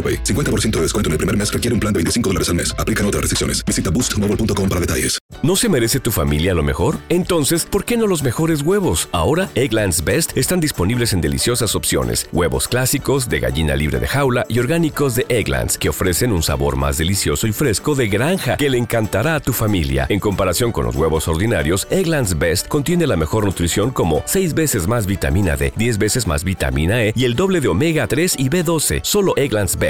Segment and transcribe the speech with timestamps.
[0.00, 0.24] AroPay.
[0.24, 2.74] 50% de descuento en el primer mes requiere un plan de 25 dólares al mes.
[2.78, 3.62] Aplican otras restricciones.
[3.66, 5.20] Visita boostmobile.com para detalles.
[5.42, 6.98] ¿No se merece tu familia lo mejor?
[7.08, 9.08] Entonces, ¿por qué no los mejores huevos?
[9.10, 12.28] Ahora, Egglands Best están disponibles en deliciosas opciones.
[12.30, 16.76] Huevos clásicos, de gallina libre de jaula y orgánicos de Egglands, que ofrecen un sabor
[16.76, 20.04] más delicioso y fresco de granja que le encantará a tu familia.
[20.10, 24.86] En comparación con los huevos ordinarios, Egglands Best contiene la mejor nutrición como 6 veces
[24.86, 28.50] más vitamina D, 10 veces más vitamina E y el doble de omega 3 y
[28.50, 29.00] B12.
[29.02, 29.89] Solo Egglands Best.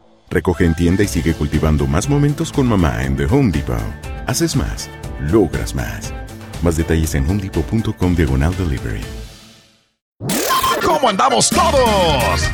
[0.31, 3.77] Recoge en tienda y sigue cultivando más momentos con mamá en The Home Depot.
[4.27, 6.13] Haces más, logras más.
[6.63, 9.01] Más detalles en homedepot.com diagonal delivery.
[10.85, 12.49] ¿Cómo andamos todos?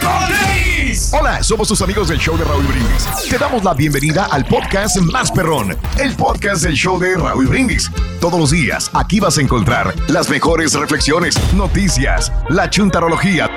[1.11, 3.07] Hola, somos tus amigos del show de Raúl Brindis.
[3.29, 7.91] Te damos la bienvenida al podcast Más Perrón, el podcast del show de Raúl Brindis.
[8.19, 13.56] Todos los días aquí vas a encontrar las mejores reflexiones, noticias, la chuntarología,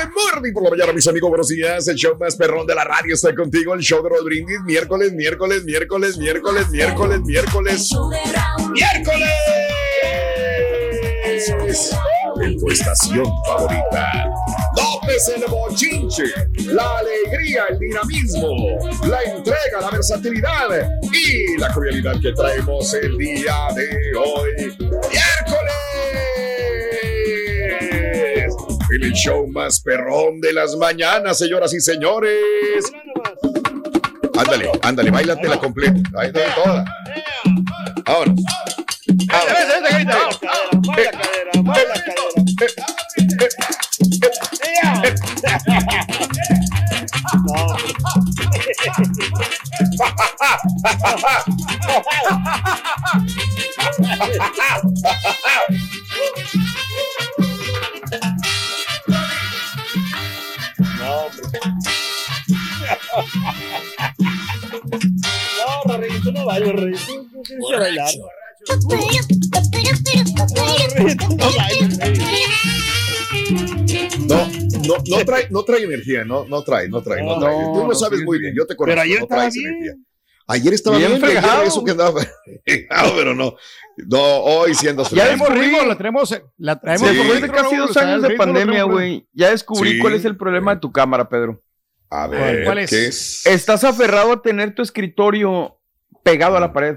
[0.00, 1.86] De morning por la mañana, mis amigos, buenos días.
[1.86, 3.74] El show más perrón de la radio está contigo.
[3.74, 4.58] El show de Raúl Brindis.
[4.64, 7.90] Miércoles, miércoles, miércoles, miércoles, miércoles, miércoles.
[8.72, 9.28] ¡Miércoles!
[12.40, 14.32] En tu estación favorita.
[14.78, 16.24] López el bochinche,
[16.72, 20.68] la alegría, el dinamismo, la entrega, la versatilidad
[21.12, 24.74] y la jovialidad que traemos el día de hoy.
[24.78, 25.79] ¡Miércoles!
[29.00, 32.84] En el show más perrón de las mañanas, señoras y señores.
[34.38, 36.00] Ándale, ándale, bailatela completa.
[36.18, 36.84] Ahí está toda.
[38.04, 38.34] Ahora.
[61.00, 61.60] No, hombre.
[65.60, 66.98] No, Rorrito, tú no bailes, Rorrito.
[67.32, 68.10] Tú tienes que bailar.
[74.28, 74.46] No,
[74.86, 74.96] no.
[75.08, 77.56] No, trae, no trae energía, no, no trae, no trae, no, No, trae.
[77.74, 78.90] Tú lo sabes muy bien, yo te conozco.
[78.92, 79.68] Pero ayer no estaba traes bien.
[79.68, 79.92] energía.
[80.46, 81.62] Ayer estaba Bien bien, ayer fregado.
[81.62, 82.20] eso que andaba
[82.64, 83.54] fregado, pero no.
[84.08, 87.16] No, hoy siendo Ya descubrimos, la tenemos, la traemos Sí.
[87.16, 89.98] Después de casi dos años de pandemia, traemos güey, ya descubrí Sí.
[89.98, 91.62] cuál es el problema de tu cámara, Pedro.
[92.10, 92.90] A ver, ¿Cuál es?
[92.90, 93.46] ¿qué es?
[93.46, 95.78] Estás aferrado a tener tu escritorio
[96.22, 96.96] pegado a la pared.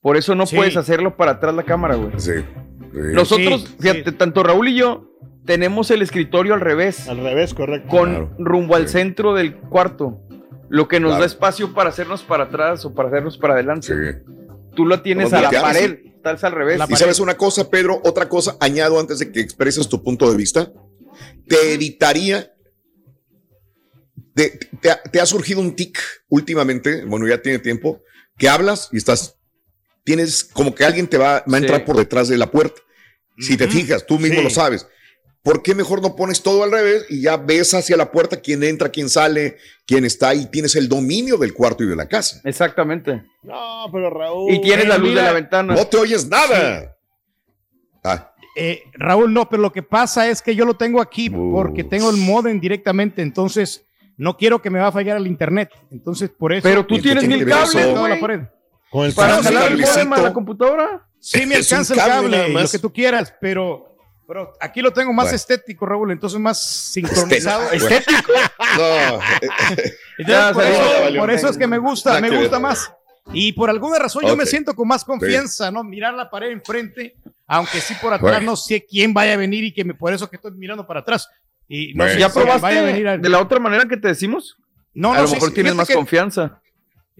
[0.00, 0.56] Por eso no Sí.
[0.56, 2.12] puedes hacerlo para atrás la cámara, güey.
[2.18, 2.32] Sí.
[2.92, 2.98] sí.
[3.12, 4.16] Nosotros, Sí, fíjate, sí.
[4.16, 5.06] tanto Raúl y yo
[5.46, 7.88] tenemos el escritorio al revés, Al revés, correcto.
[7.88, 8.34] con Claro.
[8.38, 8.92] rumbo al Sí.
[8.92, 10.20] centro del cuarto.
[10.68, 11.20] Lo que nos Claro.
[11.22, 13.86] da espacio para hacernos para atrás o para hacernos para adelante.
[13.88, 14.32] Sí.
[14.74, 16.80] Tú lo tienes a la pared, estás al revés.
[16.88, 20.36] Y sabes una cosa, Pedro, otra cosa, añado antes de que expreses tu punto de
[20.36, 20.72] vista,
[21.48, 22.52] te evitaría,
[24.34, 24.50] te,
[24.80, 28.02] te ha- te ha surgido un tic últimamente, bueno, ya tiene tiempo,
[28.38, 29.36] que hablas y estás,
[30.04, 31.64] tienes como que alguien te va, va a Sí.
[31.64, 32.80] entrar por detrás de la puerta.
[33.38, 34.44] Si te fijas, tú mismo Sí.
[34.44, 34.86] lo sabes.
[35.42, 38.62] ¿Por qué mejor no pones todo al revés y ya ves hacia la puerta quién
[38.62, 39.56] entra, quién sale,
[39.86, 40.46] quién está ahí?
[40.46, 42.40] Tienes el dominio del cuarto y de la casa.
[42.44, 43.22] Exactamente.
[43.42, 44.52] No, pero Raúl.
[44.52, 45.74] Y tienes la luz de la ventana.
[45.74, 46.96] No te oyes nada.
[48.04, 51.84] Ah, Eh, Raúl, no, pero lo que pasa es que yo lo tengo aquí porque
[51.84, 55.70] tengo el modem directamente, entonces no quiero que me va a fallar el internet.
[55.90, 56.62] Entonces, por eso.
[56.62, 58.40] Pero tú tienes mil cables, Toda la pared.
[58.90, 61.06] Con el Para jalar el modem a la computadora.
[61.20, 63.89] Sí, me alcanza el cable lo que tú quieras, pero,
[64.30, 65.34] pero aquí lo tengo más Bueno.
[65.34, 67.68] estético, Raúl, entonces más sincronizado.
[67.72, 68.30] Estético.
[68.78, 69.18] no,
[70.18, 72.92] Entonces, por, eso, por eso es que me gusta, me gusta más.
[73.32, 75.82] Y por alguna razón yo me siento con más confianza, ¿no?
[75.82, 77.16] Mirar la pared enfrente,
[77.48, 78.52] aunque sí por atrás Bueno.
[78.52, 81.00] no sé quién vaya a venir y que me, por eso que estoy mirando para
[81.00, 81.28] atrás.
[81.68, 82.12] Y no Bueno.
[82.14, 84.56] sé ¿Ya si vaya a probaste venir a- de la otra manera que te decimos?
[84.94, 86.60] No, a no lo mejor sí, tienes más que, confianza.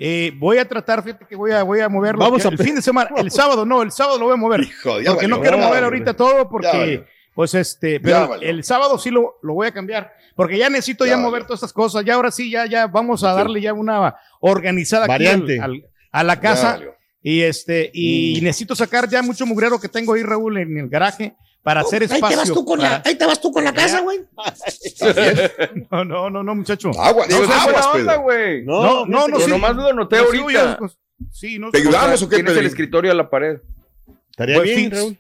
[0.02, 2.20] Eh, voy a tratar, fíjate que voy a, voy a moverlo.
[2.24, 4.60] Vamos a- el fin de semana, el sábado, no, el sábado lo voy a mover.
[4.60, 5.40] hijo, porque no valió.
[5.42, 5.84] quiero Ya mover valió.
[5.84, 7.04] ahorita todo porque,
[7.34, 11.12] pues este, pero el sábado sí lo, lo voy a cambiar, porque ya necesito Ya
[11.12, 14.16] ya, mover todas estas cosas, ya ahora sí, ya, ya vamos a darle ya una
[14.40, 15.58] organizada aquí Variante.
[15.60, 16.80] al- al- a la casa
[17.22, 18.44] y este, y Mm.
[18.44, 22.08] necesito sacar ya mucho mugrero que tengo ahí, Raúl, en el garaje para hacer Ahí
[22.08, 22.36] te espacio.
[22.38, 24.20] vas tú con la, ahí te vas tú con la casa, güey.
[25.90, 26.90] No, no, no, no, muchacho.
[26.90, 27.26] Es buena
[27.66, 27.90] Pedro.
[27.92, 28.64] onda, güey.
[28.64, 29.50] No, No, no, no, Yo sí.
[29.50, 30.78] nomás lo noté ahorita.
[30.78, 30.98] pues,
[31.32, 33.58] sí, no ¿Te ayudamos o qué, Tienes el escritorio a la pared.
[34.30, 35.18] Estaría Pues, bien, sí, Raúl.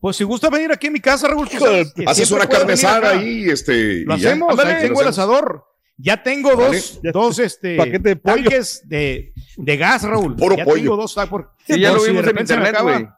[0.00, 2.74] Pues si gusta venir aquí a mi casa, Raúl, de- sabes que Haces una carne
[3.06, 4.00] ahí, este.
[4.04, 4.30] Lo y ya.
[4.30, 5.64] hacemos, ahí tengo el asador.
[5.98, 6.76] Ya tengo Vale.
[6.78, 8.34] dos, dos este, Paquete de pollo.
[8.36, 10.34] tanques de, de gas, Raúl.
[10.34, 10.76] Puro ya pollo.
[10.82, 13.08] tengo dos ta- por- Sí, ya por lo si de vimos en internet, güey.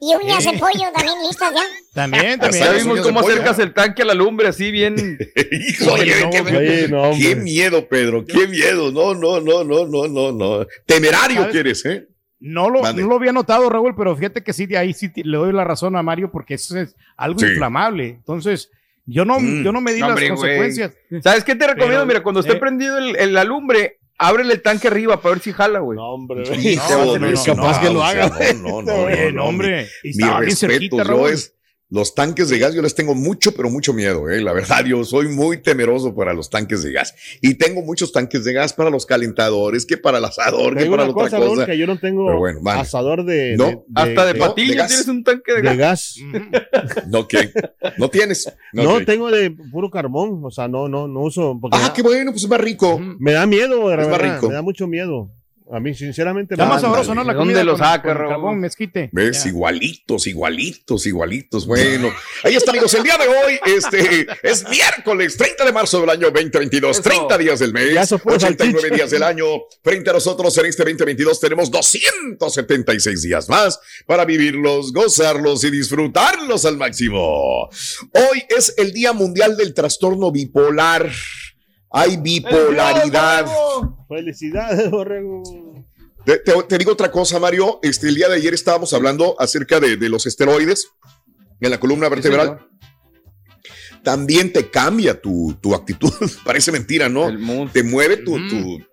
[0.00, 0.56] Y uñas de Sí.
[0.58, 1.60] pollo también listas ya.
[1.94, 2.64] También, también.
[2.64, 3.32] Ya vimos de cómo pollo.
[3.34, 4.94] acercas el tanque a la lumbre, así bien.
[5.52, 7.28] Hijo, oye, no, qué, Oye, no, hombre.
[7.28, 8.24] qué miedo, Pedro.
[8.24, 8.90] Qué miedo.
[8.92, 10.66] No, no, no, no, no, no, no.
[10.86, 11.52] Temerario ¿Sabes?
[11.52, 12.06] quieres, ¿eh?
[12.42, 15.36] No lo, no lo había notado, Raúl, pero fíjate que sí, de ahí sí le
[15.36, 17.44] doy la razón a Mario porque eso es algo Sí.
[17.46, 18.08] inflamable.
[18.08, 18.70] Entonces,
[19.04, 19.62] yo no, Mm.
[19.62, 20.92] yo no me di No, las consecuencias.
[21.22, 21.98] ¿Sabes qué te recomiendo?
[21.98, 22.56] Pero, Mira, cuando esté eh.
[22.56, 25.96] prendido el, el- la lumbre, ábrele el tanque arriba para ver si jala, güey.
[25.96, 26.42] No, hombre.
[26.56, 28.28] Hijo no, no, no, capaz que lo haga.
[28.54, 28.94] No, no, no.
[29.04, 29.88] Oye, no, no, hombre.
[30.02, 31.30] y Mi estaba bien respeto, cerquita, yo Raúl.
[31.30, 31.54] es.
[31.92, 34.40] Los tanques de gas, yo les tengo mucho, pero mucho miedo, ¿eh?
[34.40, 37.14] La verdad, yo soy muy temeroso para los tanques de gas.
[37.42, 41.02] Y tengo muchos tanques de gas para los calentadores, que para el asador, que para
[41.04, 41.48] la otra cosa, cosa.
[41.54, 42.80] Raúl, que yo no tengo Pero bueno, vale.
[42.82, 44.54] asador de, No, de- Hasta de gas.
[44.54, 46.14] tienes un tanque de de gas.
[46.16, 46.16] gas.
[47.08, 47.50] No, ¿qué?
[47.98, 48.52] ¿No tienes?
[48.72, 51.58] No, tengo de puro carbón, o sea, no, no, no uso.
[51.60, 53.00] Porque Ah, qué bueno, pues es más rico.
[53.18, 54.48] me da miedo, de Es más verdad, rico.
[54.48, 55.30] me da mucho miedo.
[55.72, 57.22] A mí, sinceramente, Está me más sabroso, ¿no?
[57.22, 59.08] La ¿De dónde comida lo saca, carbón mezquite.
[59.12, 59.44] ¿Ves?
[59.44, 59.50] Ya.
[59.50, 61.64] Igualitos, igualitos, igualitos.
[61.66, 62.12] Bueno,
[62.42, 62.92] ahí está, amigos.
[62.94, 66.98] El día de hoy este, es miércoles 30 de marzo del año 2022.
[66.98, 67.02] Eso.
[67.08, 68.96] 30 días del mes, Ya se fue 89 salchicha.
[68.96, 69.44] días del año.
[69.84, 76.64] Frente a nosotros en este 2022 tenemos 276 días más para vivirlos, gozarlos y disfrutarlos
[76.64, 77.68] al máximo.
[78.12, 81.10] Hoy es el Día Mundial del Trastorno Bipolar.
[81.92, 83.46] Hay bipolaridad.
[84.08, 85.42] Felicidades, borrego.
[86.24, 87.80] Te, te- te digo otra cosa, Mario.
[87.82, 90.88] Este, el día de ayer estábamos hablando acerca de, de los esteroides
[91.60, 92.66] en la columna vertebral.
[94.02, 96.12] También te cambia tu, tu actitud.
[96.44, 97.28] Parece mentira, ¿no?
[97.72, 98.48] Te mueve tu- Ujú.
[98.48, 98.86] tu-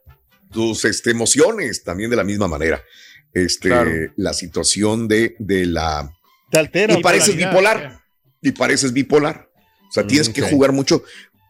[0.51, 2.81] tus este, emociones también de la misma manera.
[3.33, 3.91] Este, Claro.
[4.15, 6.09] La situación de, de la...
[6.49, 6.97] Te altera.
[6.97, 7.99] Y pareces bipolar.
[8.41, 9.49] Y pareces bipolar.
[9.89, 10.49] O sea, Mm, tienes que ok.
[10.49, 11.03] jugar mucho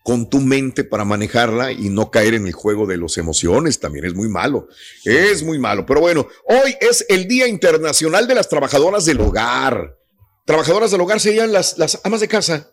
[0.08, 3.78] con tu mente para manejarla y no caer en el juego de las emociones.
[3.82, 4.70] También es muy malo.
[5.04, 5.86] Es muy malo.
[5.86, 9.98] Pero bueno, hoy es el Día Internacional de las Trabajadoras del Hogar.
[10.46, 12.72] Trabajadoras del hogar serían las, las amas de casa.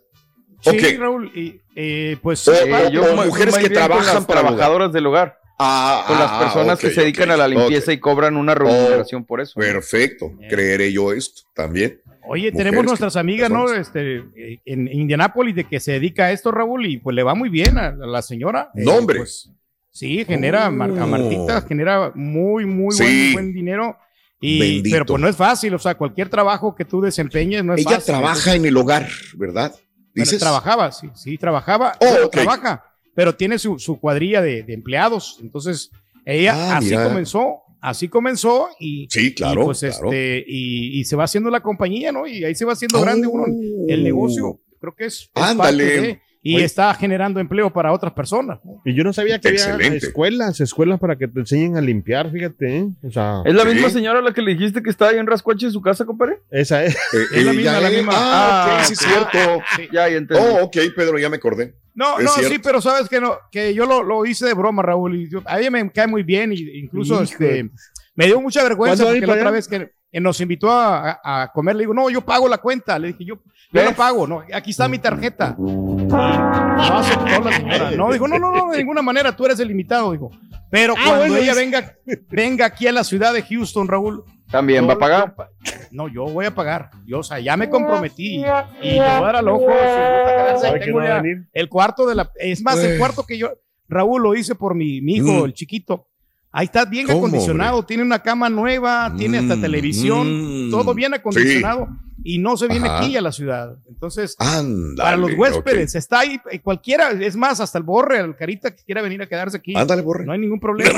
[0.61, 0.95] Sí.
[0.95, 5.37] Raúl, y, eh, pues O- yo o mujeres que trabajan las para trabajadoras del hogar.
[5.59, 9.25] Ah, Con las ah, personas que se dedican a la limpieza y cobran una remuneración
[9.25, 9.59] por eso.
[9.59, 10.31] Perfecto.
[10.49, 12.01] Creeré yo esto también.
[12.27, 13.71] Oye, mujeres tenemos nuestras amigas, ¿no?
[13.73, 17.35] Este, eh, en Indianápolis, de que se dedica a esto, Raúl, y pues le va
[17.35, 18.69] muy bien a, la señora.
[18.75, 19.19] Eh, No, hombre.
[19.19, 19.51] pues,
[19.91, 21.07] sí, genera, Mar- a Oh.
[21.07, 23.03] Martita genera muy, muy Sí.
[23.03, 23.97] buen, buen dinero.
[24.41, 24.93] Y, Bendito.
[24.93, 27.91] pero pues no es fácil, o sea, cualquier trabajo que tú desempeñes no es Ella
[27.95, 28.05] fácil.
[28.13, 29.71] trabaja en el hogar, ¿verdad?
[29.71, 30.39] Bueno, Dices.
[30.39, 32.31] trabajaba, sí, sí, trabajaba, Oh, bueno, ok.
[32.33, 32.83] trabaja,
[33.15, 35.39] pero tiene su, su cuadrilla de, de empleados.
[35.41, 35.89] Entonces,
[36.25, 37.05] ella Ah, así mira.
[37.07, 39.61] comenzó, así comenzó y, Sí, claro.
[39.61, 40.05] y, pues, claro.
[40.11, 42.27] este, y, y se va haciendo la compañía, ¿no?
[42.27, 43.45] Y ahí se va haciendo grande uno.
[43.87, 45.83] El negocio, creo que es, es Ándale.
[45.85, 46.65] parte de- y Oye.
[46.65, 48.59] está generando empleo para otras personas.
[48.63, 48.79] ¿no?
[48.85, 49.97] Y yo no sabía que había Excelente.
[50.05, 52.87] escuelas, escuelas para que te enseñen a limpiar, fíjate, ¿eh?
[53.01, 53.69] O sea, ¿Es la Sí.
[53.69, 56.05] misma señora a la que le dijiste que estaba ahí en Rascuache en su casa,
[56.05, 56.41] compadre?
[56.51, 56.93] esa es.
[56.93, 56.97] Eh,
[57.33, 58.11] es la ella misma, la misma.
[58.13, 59.63] Ah, Ah, ok, sí, cierto.
[59.91, 60.43] Ya, ya entendí.
[60.43, 61.73] Oh, ok, Pedro, ya me acordé.
[61.95, 62.51] No, no, cierto.
[62.51, 65.41] sí, pero sabes que no, que yo lo, lo hice de broma, Raúl, y yo-
[65.45, 67.69] a ella me cae muy bien, y incluso este,
[68.15, 71.51] me dio mucha vergüenza ¿Cuándo porque la otra vez que eh, nos invitó a, a-
[71.53, 71.75] comer.
[71.75, 72.97] Le digo, no, yo pago la cuenta.
[72.99, 73.35] Le dije, yo,
[73.71, 74.25] yo la pago.
[74.27, 75.55] No, aquí está mi tarjeta.
[75.57, 77.91] No aceptó la señora.
[77.91, 80.11] No, dijo, no, no, no, de ninguna manera, tú eres el invitado.
[80.11, 80.31] Dijo,
[80.71, 81.93] pero Ah, cuando bueno, ella es- venga,
[82.29, 84.23] venga aquí a la ciudad de Houston, Raúl.
[84.55, 85.35] También yo- va a pagar.
[85.91, 86.91] No, yo voy a pagar.
[87.05, 89.67] Yo, o sea, ya me comprometí y le voy a dar al ojo.
[91.53, 92.31] el cuarto de la.
[92.35, 93.49] Es más, el cuarto que yo,
[93.87, 95.45] Raúl, lo hice por mi, mi hijo, Mm.
[95.45, 96.07] el chiquito.
[96.57, 100.71] Ahí está bien ¿Cómo, acondicionado, tiene una cama nueva, tiene hasta Mm, televisión, mm.
[100.71, 101.89] todo bien acondicionado
[102.23, 102.99] y no se viene Ajá.
[102.99, 103.75] aquí a la ciudad.
[103.89, 104.95] Entonces, Ándale.
[104.95, 108.83] para los huéspedes, está ahí eh, cualquiera, es más, hasta el borre, el carita que
[108.85, 109.75] quiera venir a quedarse aquí.
[109.75, 110.25] Ándale, borre.
[110.25, 110.91] No hay ningún problema.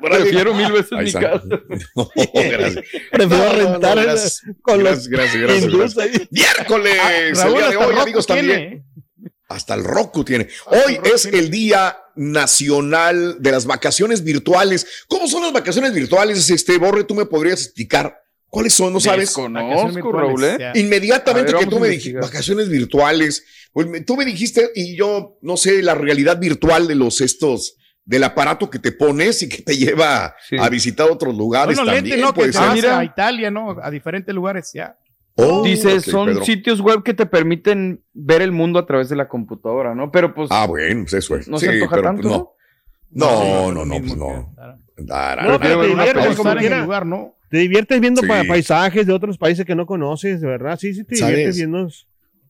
[0.00, 1.42] Prefiero mil veces mi casa.
[1.94, 2.84] No, gracias.
[3.12, 4.42] Prefiero No, no, no, rentar gracias.
[4.62, 6.28] con los Gracias, gracias, gracias.
[6.30, 8.84] Miércoles, el Raúl, día de hasta hoy, amigos, tiene, también.
[9.48, 10.48] Hasta el Roku tiene.
[10.66, 11.38] Hasta Hoy el Roku es tiene.
[11.38, 14.86] el Día Nacional de las Vacaciones Virtuales.
[15.08, 16.48] ¿Cómo son las vacaciones virtuales?
[16.50, 18.16] Este, Borre, tú me podrías explicar
[18.48, 19.30] cuáles son, ¿no sabes?
[19.32, 20.72] Conozco, Raúl, ¿eh?
[20.76, 25.38] Inmediatamente ver, que tú me dijiste vacaciones virtuales, pues me- tú me dijiste y yo
[25.42, 29.62] no sé la realidad virtual de los estos del aparato que te pones y que
[29.62, 30.56] te lleva Sí.
[30.60, 32.04] a visitar otros lugares Bueno, también.
[32.18, 32.32] lente, ¿no?
[32.32, 32.66] Que puede te ser.
[32.66, 32.98] vas mira.
[32.98, 33.76] a Italia, ¿no?
[33.82, 34.96] A diferentes lugares, ya.
[35.36, 36.44] Oh, Dice, ok, son Pedro.
[36.44, 40.12] sitios web que te permiten ver el mundo a través de la computadora, ¿no?
[40.12, 41.48] Pero pues Ah, bueno, pues eso es.
[41.48, 42.50] no Sí, se antoja pero, tanto, pues, ¿no?
[43.10, 44.54] No, no, no, pues no.
[44.96, 47.34] No, te diviertes como en lugar, ¿no?
[47.50, 48.26] Te diviertes viendo Sí.
[48.28, 50.78] pa- paisajes de otros países que no conoces, de verdad.
[50.78, 51.36] Sí, sí, te ¿Sabes?
[51.36, 51.88] diviertes viendo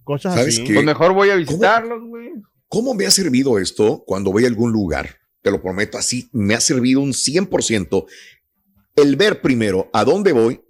[0.03, 0.65] cosas ¿Sabes así.
[0.65, 0.75] qué?
[0.75, 2.33] Pues mejor voy a visitarlos, güey.
[2.69, 5.17] ¿Cómo me ha servido esto cuando voy a algún lugar?
[5.43, 8.07] Te lo prometo así, me ha servido un 100%
[8.97, 10.63] el ver primero a dónde voy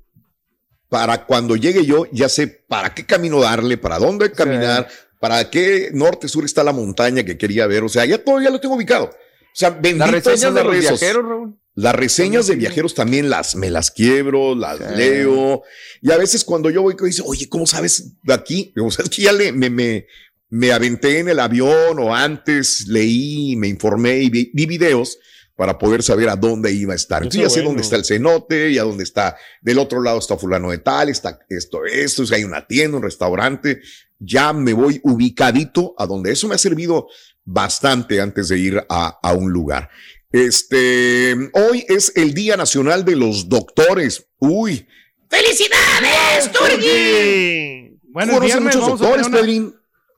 [0.95, 5.91] para cuando llegue yo ya sé para qué camino darle, para dónde caminar, para qué
[5.93, 7.83] norte, sur está la montaña que quería ver.
[7.83, 9.07] O sea, ya todo ya lo tengo ubicado.
[9.07, 9.13] O
[9.57, 11.59] sea, Las reseñas de los viajeros, Raúl.
[11.75, 14.85] Las reseñas de viajeros también las me las quiebro, las Sí.
[14.95, 15.65] leo.
[16.01, 18.73] Y a veces cuando yo voy, dice, oye, ¿cómo sabes de aquí?
[18.81, 20.07] O sea, es que ya le, me, me,
[20.49, 25.19] me aventé en el avión o antes leí, me informé y vi, vi videos
[25.57, 27.23] para poder saber a dónde iba a estar.
[27.23, 27.71] Entonces ya sé bueno.
[27.71, 31.39] dónde está el cenote, ya dónde está, del otro lado está fulano de tal, está
[31.49, 33.81] esto, esto, si hay una tienda, un restaurante.
[34.19, 37.09] Ya me voy ubicadito a donde eso me ha servido
[37.45, 39.91] bastante antes de ir a, a un lugar.
[40.33, 44.27] Este, hoy es el Día Nacional de los Doctores.
[44.39, 44.87] Uy,
[45.29, 46.87] ¡Felicidades, Turki!
[46.87, 47.99] Sí.
[48.11, 49.75] Bueno, el ¿conoces viernes muchos doctores, una- Pedrín?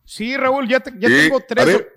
[0.08, 1.40] Sí, Raúl, ya, te- ya Sí, tengo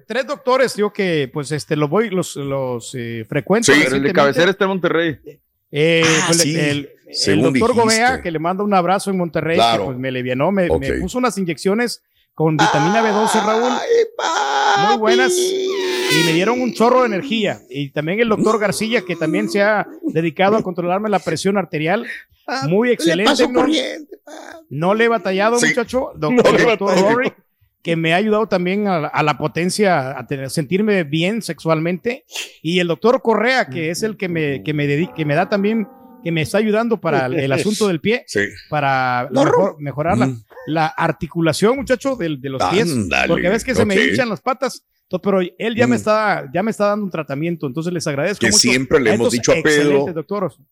[0.08, 3.72] tres, doctores, yo que pues este los voy, los, los eh, frecuento.
[3.72, 5.20] Sí, Pero el de cabecera está en Monterrey.
[5.72, 6.90] Eh, Ah, pues, sí, el,
[7.42, 7.74] doctor dijiste.
[7.82, 9.84] Gobea, que le manda un abrazo en Monterrey, Claro.
[9.84, 12.02] que pues me alivianó, me, me puso unas inyecciones
[12.34, 13.72] con vitamina B12, Raúl,
[14.18, 17.60] Ay, muy buenas, y me dieron un chorro de energía.
[17.70, 22.08] Y también el doctor García, que también se ha dedicado a controlarme la presión arterial,
[22.68, 23.30] muy Le excelente.
[23.30, 23.68] paso ¿no?
[24.70, 25.68] No le he batallado, Sí.
[25.68, 26.12] muchacho.
[26.16, 27.16] No Doctor, le doctor batallado.
[27.16, 27.34] Rory,
[27.82, 32.26] que me ha ayudado también a, la- a la potencia, a tener- sentirme bien sexualmente.
[32.62, 35.48] Y el doctor Correa, que es el que me, que me, dedica, que me da
[35.50, 35.88] también,
[36.24, 38.42] que me está ayudando para el, el asunto del pie, Sí.
[38.70, 40.44] para la mejor- mejorar la, Mm.
[40.68, 42.92] la articulación, muchacho, de, los pies.
[42.92, 44.84] Ándale, Porque ves que se me hinchan las patas.
[45.24, 46.00] Pero él ya me Mm.
[46.00, 48.60] está, ya me está dando un tratamiento, entonces les agradezco Que mucho.
[48.60, 50.06] siempre le hemos dicho a Pedro.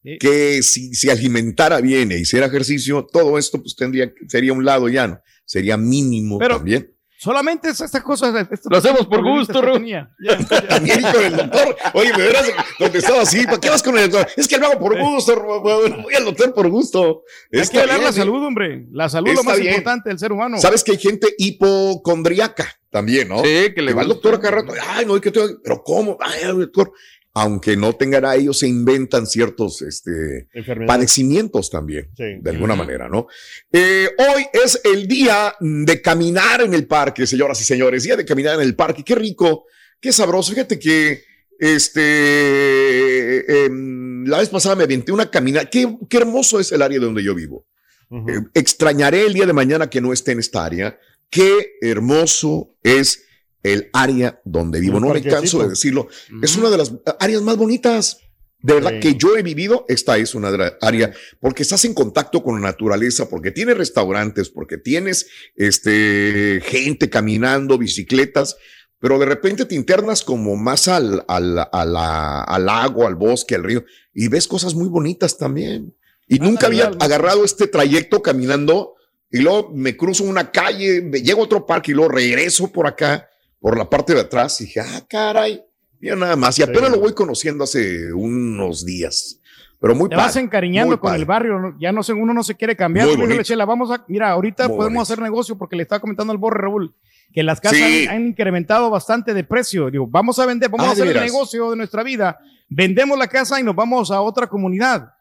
[0.04, 0.18] Sí.
[0.20, 4.90] que si se alimentara bien e hiciera ejercicio, todo esto pues tendría, sería un lado
[4.90, 5.20] ya, ¿no?
[5.44, 6.92] Sería mínimo Pero- también.
[7.20, 8.48] Solamente es estas cosas.
[8.70, 9.74] Lo hacemos por gusto, que Ru.
[9.74, 10.10] tenía.
[10.20, 10.62] Ya, ya.
[10.68, 11.76] También con el doctor.
[11.94, 13.44] Oye, me hubieras contestado así.
[13.46, 14.32] ¿Para qué vas con el doctor?
[14.38, 15.36] Es que lo hago por gusto.
[15.62, 17.24] Voy al doctor por gusto.
[17.52, 18.14] Hay Está que hablar bien, la ¿eh?
[18.14, 18.86] salud, hombre.
[18.92, 19.70] La salud es lo más bien.
[19.74, 20.58] importante del ser humano.
[20.60, 23.40] Sabes que hay gente hipocondriaca también, ¿no?
[23.44, 24.74] Sí, que le va al doctor cada rato.
[24.88, 26.18] Ay, no, que tengo- pero ¿cómo?
[26.22, 26.92] Ay, doctor.
[27.40, 30.48] Aunque no tengan a ellos, se inventan ciertos este,
[30.88, 32.24] padecimientos también, Sí.
[32.42, 33.28] de alguna manera, ¿no?
[33.72, 38.26] Eh, hoy es el día de caminar en el parque, señoras y señores, día de
[38.26, 39.04] caminar en el parque.
[39.04, 39.66] Qué rico,
[40.00, 40.52] qué sabroso.
[40.52, 41.24] Fíjate que
[41.60, 45.70] este em, la vez pasada me aventé una caminata.
[45.70, 47.66] Qué, qué hermoso es el área donde yo vivo.
[48.10, 50.98] Eh, extrañaré el día de mañana que no esté en esta área.
[51.30, 53.26] Qué hermoso es
[53.64, 55.00] el área donde vivo.
[55.00, 56.08] No me canso de decirlo.
[56.42, 58.20] Es una de las áreas más bonitas.
[58.60, 59.00] De verdad Sí.
[59.02, 62.56] que yo he vivido, esta es una de las áreas, porque estás en contacto con
[62.60, 68.58] la naturaleza, porque tienes restaurantes, porque tienes este, gente caminando, bicicletas,
[69.00, 73.86] pero de repente te internas como más al, al, al lago, al bosque, al río,
[74.14, 75.96] y ves cosas muy bonitas también.
[76.28, 78.96] Y nunca había agarrado este trayecto caminando
[79.30, 82.88] y luego me cruzo una calle, me llego a otro parque y luego regreso por
[82.88, 85.64] acá, por la parte de atrás y dije, ah, caray,
[86.00, 86.58] mira nada más.
[86.60, 86.92] Y apenas Sí.
[86.96, 89.40] lo voy conociendo hace unos días.
[89.80, 91.20] Pero muy Te vas encariñando muy con padre.
[91.20, 93.08] el barrio, ya no sé, uno no se quiere cambiar.
[93.44, 95.02] Chela, vamos a, mira, ahorita Muy podemos bonito.
[95.14, 96.96] hacer negocio porque le estaba comentando al Borre Raúl
[97.32, 98.08] que las casas Sí.
[98.08, 99.92] han, incrementado bastante de precio.
[99.92, 102.40] Digo, vamos a vender, vamos Ah, a ¿de hacer el negocio de nuestra vida.
[102.70, 105.14] Vendemos la casa y nos vamos a otra comunidad.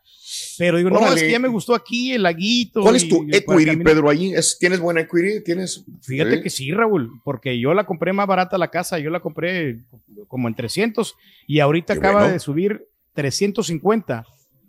[0.59, 1.17] Pero digo, no, Órale.
[1.17, 2.81] es que ya me gustó aquí el laguito.
[2.83, 3.77] ¿Cuál es tu y equity.
[3.85, 4.33] Pedro, ahí?
[4.35, 5.43] ¿Es- ¿Tienes buena equity?
[5.45, 5.85] ¿Tienes?
[6.03, 6.43] Fíjate ¿Sí?
[6.43, 9.81] que sí, Raúl, porque yo la compré más barata la casa, yo la compré
[10.29, 11.15] como en 300
[11.47, 12.33] y ahorita Qué acaba bueno.
[12.33, 14.25] de subir 350.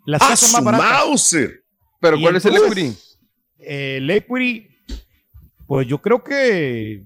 [0.06, 0.86] Las ¡Ah, casas más baratas.
[0.90, 1.62] Mauser!
[2.00, 2.96] Pero Y ¿cuál es el equity?
[3.58, 4.68] eh, el equity,
[5.66, 7.02] pues yo creo que,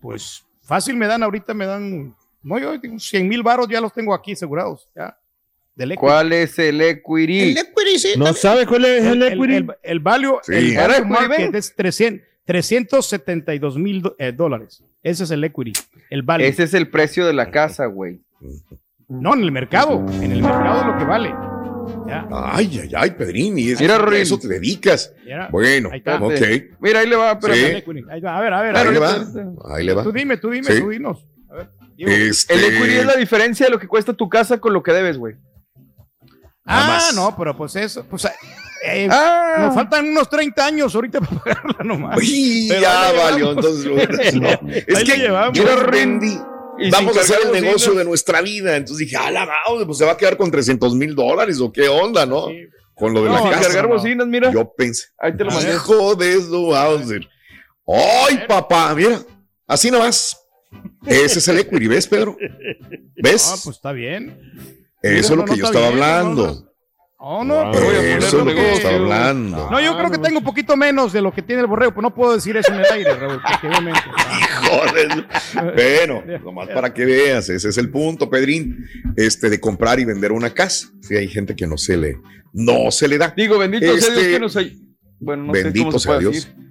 [0.00, 3.92] pues fácil me dan, ahorita me dan, no, yo digo, 100 mil baros ya los
[3.92, 5.16] tengo aquí asegurados, ya,
[5.80, 6.00] del equity.
[6.06, 7.54] ¿Cuál es el equity?
[8.18, 9.54] ¿No sabe cuál es el, El, equity?
[9.54, 10.52] el, el value, Sí.
[10.54, 14.82] el value equity, market es 300, 372 mil eh, dólares.
[15.02, 15.72] Ese es el equity,
[16.10, 16.44] el value.
[16.46, 18.20] Ese es el precio de la casa, güey.
[19.08, 21.34] No, en el mercado, en el mercado es lo que vale.
[22.06, 25.12] Ya, Ay, ay, ay, Pedrín, y es- Mira, a eso te dedicas.
[25.50, 26.16] Bueno, Ahí está.
[26.22, 26.32] ok.
[26.80, 27.60] Mira, ahí le va, pero Sí.
[27.64, 28.04] El equity.
[28.10, 28.92] Ahí va, A ver, a ver, Ahí ver.
[28.94, 29.26] le va.
[29.74, 30.02] Ahí le va.
[30.04, 30.80] Tú dime, tú dime, Sí.
[30.80, 31.26] tú dinos.
[31.50, 32.10] A ver, digo.
[32.10, 34.92] Este, el equity es la diferencia de lo que cuesta tu casa con lo que
[34.92, 35.34] debes, güey.
[36.70, 37.14] Ah, más.
[37.14, 41.84] no, pero pues eso, pues eh, Ah, nos faltan unos 30 años ahorita para pagarla
[41.84, 42.16] nomás.
[42.16, 43.52] Uy, Pero ya valió.
[43.52, 44.48] Entonces, no.
[44.68, 45.58] Es que llevamos.
[45.58, 46.38] yo rendí.
[46.90, 48.76] Vamos a hacer el negocio de nuestra vida.
[48.76, 49.46] Entonces dije, ah, la
[49.84, 52.46] pues se va a quedar con 300 mil dólares o qué onda, ¿no?
[52.48, 52.66] Sí.
[52.94, 53.62] Con lo de No, la casa.
[53.64, 53.94] cargar no.
[53.94, 54.50] bocinas, mira.
[54.50, 55.50] Yo pensé, Ahí te lo
[56.74, 57.28] Hauser.
[57.86, 58.94] ¡Ay, papá!
[58.94, 59.20] Mira,
[59.66, 60.36] así nomás.
[61.06, 62.36] Ese es el equity, ¿ves, Pedro?
[63.16, 63.50] ¿Ves?
[63.52, 64.79] Ah, pues está bien.
[65.02, 66.66] Eso es no, lo que no yo está estaba bien, no, hablando.
[67.22, 67.72] Oh, no, Wow.
[67.72, 69.70] pero voy a Eso es lo que estaba hablando.
[69.70, 72.02] No, yo creo que tengo un poquito menos de lo que tiene el borrego, pero
[72.02, 74.00] no puedo decir eso en el aire, Raúl, porque obviamente.
[75.74, 80.32] Bueno, nomás para que veas, ese es el punto, Pedrín, este de comprar y vender
[80.32, 80.88] una casa.
[81.02, 82.16] Sí, hay gente que no se le,
[82.52, 83.32] no se le da.
[83.36, 84.80] Digo, bendito sea Este- Dios que nos hay-
[85.18, 86.34] Bueno, no sé Bendito cómo se sea puede Dios.
[86.46, 86.69] decir.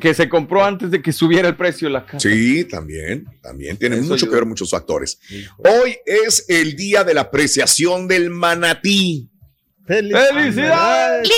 [0.00, 2.20] Que se compró antes de que subiera el precio de la casa.
[2.28, 4.28] Sí, también, también tiene Eso mucho ayuda.
[4.30, 5.18] que ver muchos factores.
[5.58, 9.28] Hoy es el día de la apreciación del manatí.
[9.86, 11.28] ¡Felicidades!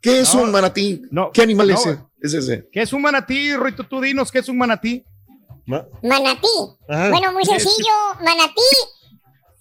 [0.00, 1.02] ¿Qué es No, un manatí?
[1.10, 1.98] no, ¿Qué animal no, es ese?
[2.22, 2.68] es ese?
[2.72, 3.84] ¿Qué es un manatí, Rito?
[3.84, 5.04] Tú dinos, ¿qué es un manatí?
[5.66, 6.46] Ma- Manatí.
[6.88, 7.10] Ajá.
[7.10, 7.92] Bueno, muy sencillo,
[8.24, 8.62] manatí.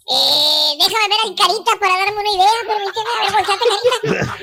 [0.10, 2.48] Eh, déjame ver al carita para darme una idea.
[2.66, 4.38] Permíteme, a ver, volteate, carita.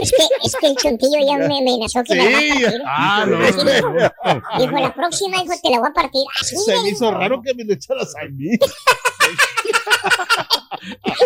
[0.00, 2.62] es, que, es que el chontillo ya me amenazó que me la va a Sí.
[2.62, 2.82] partir.
[2.86, 3.38] Ah, no.
[3.38, 3.92] Así dijo.
[4.58, 6.22] Dijo, la próxima, hijo, te la voy a partir.
[6.40, 7.18] Así Se me hizo dijo.
[7.18, 8.50] raro que me lo echaras a mí.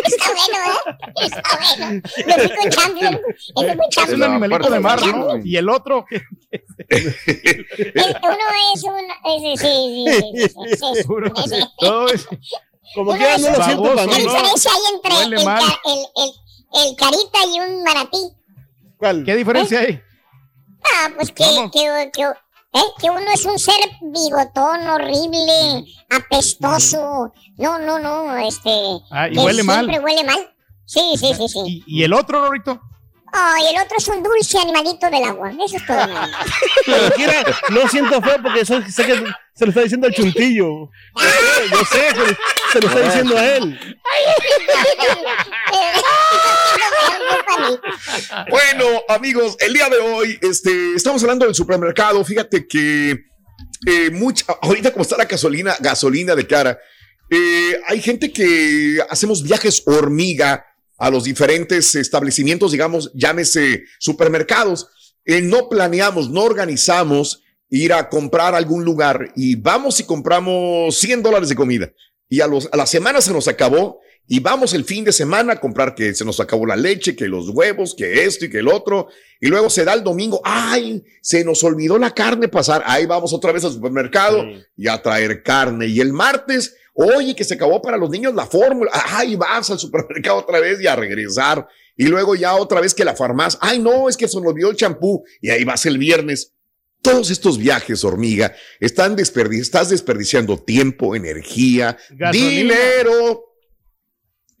[0.05, 0.77] Está bueno, ¿eh?
[1.21, 1.41] Está
[1.77, 2.01] bueno.
[2.61, 3.21] Con Champion.
[4.05, 5.37] Es un animalito de mar, ¿no?
[5.43, 6.19] Y el otro, uno
[8.73, 8.93] es un...
[9.41, 10.05] Sí, sí,
[10.47, 10.53] sí,
[11.79, 12.27] todo es-
[12.95, 15.63] Como Uno que no lo siento baboso, para ¿Qué diferencia hay entre el, mal.
[15.63, 16.31] ca- el, el,
[16.89, 18.17] el carita y un manatí?
[18.97, 19.23] ¿Cuál?
[19.25, 20.01] ¿Qué diferencia hay?
[20.85, 22.23] Ah, pues que, que, que,
[22.73, 22.81] ¿eh?
[22.99, 27.31] que uno es un ser bigotón, horrible, apestoso.
[27.57, 28.71] No, no, no, este...
[29.11, 29.85] Ah, y que huele mal.
[29.85, 30.49] Siempre huele mal.
[30.85, 31.59] Sí, sí, sí, sí.
[31.65, 32.79] ¿Y, y el otro, Rorito?
[33.35, 35.51] Oh, y el otro es un dulce animalito del agua.
[35.65, 35.97] Eso es todo.
[36.85, 40.67] Como quiera, no siento feo porque sé que se lo está diciendo al chuntillo.
[41.71, 42.37] Yo sé, se, lo-
[42.73, 43.97] se lo está diciendo a él.
[48.49, 52.23] Bueno, amigos, el día de hoy este, estamos hablando del supermercado.
[52.23, 53.11] Fíjate que
[53.85, 56.79] eh, mucha, ahorita como está la gasolina, gasolina de cara,
[57.29, 60.65] eh, hay gente que hacemos viajes hormiga
[60.97, 64.87] a los diferentes establecimientos, digamos, llámese supermercados.
[65.25, 71.23] Eh, no planeamos, no organizamos ir a comprar algún lugar y vamos y compramos 100
[71.23, 71.91] dólares de comida.
[72.29, 75.53] Y a, los, a la semana se nos acabó y vamos el fin de semana
[75.53, 78.59] a comprar que se nos acabó la leche, que los huevos, que esto y que
[78.59, 79.07] el otro.
[79.41, 82.81] Y luego se da el domingo, ay, se nos olvidó la carne pasar.
[82.85, 84.63] Ahí vamos otra vez al supermercado Sí.
[84.77, 85.87] y a traer carne.
[85.87, 88.89] Y el martes, oye, que se acabó para los niños la fórmula.
[89.07, 91.67] Ay, vas al supermercado otra vez y a regresar.
[91.97, 94.69] Y luego ya otra vez que la farmacia, ay, no, es que se nos olvidó
[94.71, 95.23] el champú.
[95.41, 96.53] Y ahí vas el viernes.
[97.01, 102.49] Todos estos viajes, hormiga, están desperdi estás desperdiciando tiempo, energía, Gasolina.
[102.49, 103.43] dinero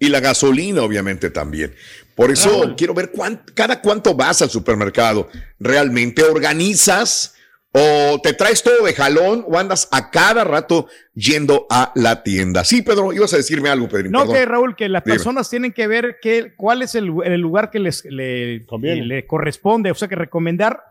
[0.05, 1.73] y la gasolina, obviamente, también.
[2.15, 2.75] Por eso Raúl.
[2.75, 5.29] quiero ver cuán- cada cuánto vas al supermercado.
[5.59, 7.35] ¿Realmente organizas
[7.71, 12.63] o te traes todo de jalón o andas a cada rato yendo a la tienda?
[12.63, 14.11] Sí, Pedro, ibas a decirme algo, Pedro.
[14.11, 15.15] No, que Raúl, que las Dime.
[15.15, 18.63] personas tienen que ver qué, cuál es el, el lugar que les le,
[19.27, 20.81] corresponde, o sea, que recomendar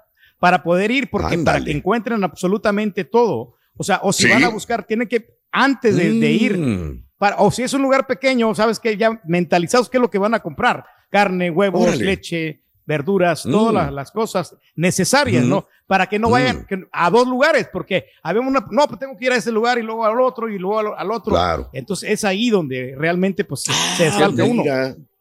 [0.40, 3.54] para poder ir, porque para que encuentren absolutamente todo.
[3.76, 4.30] O sea, o si Sí.
[4.30, 7.04] van a buscar, tienen que, antes de, de ir, Mm.
[7.22, 10.18] Para, o si es un lugar pequeño, sabes que ya mentalizados qué es lo que
[10.18, 10.84] van a comprar.
[11.08, 12.04] Carne, huevos, Órale.
[12.04, 13.76] leche, verduras, todas Mm.
[13.76, 15.44] las, las cosas necesarias.
[15.44, 15.68] ¿no?
[15.86, 16.32] Para que no Mm.
[16.32, 19.52] vayan que- a dos lugares, porque habemos una, no, pues tengo que ir a ese
[19.52, 21.32] lugar y luego al otro y luego al, al otro.
[21.32, 21.70] Claro.
[21.72, 24.64] Entonces es ahí donde realmente pues se, se desfalca uno.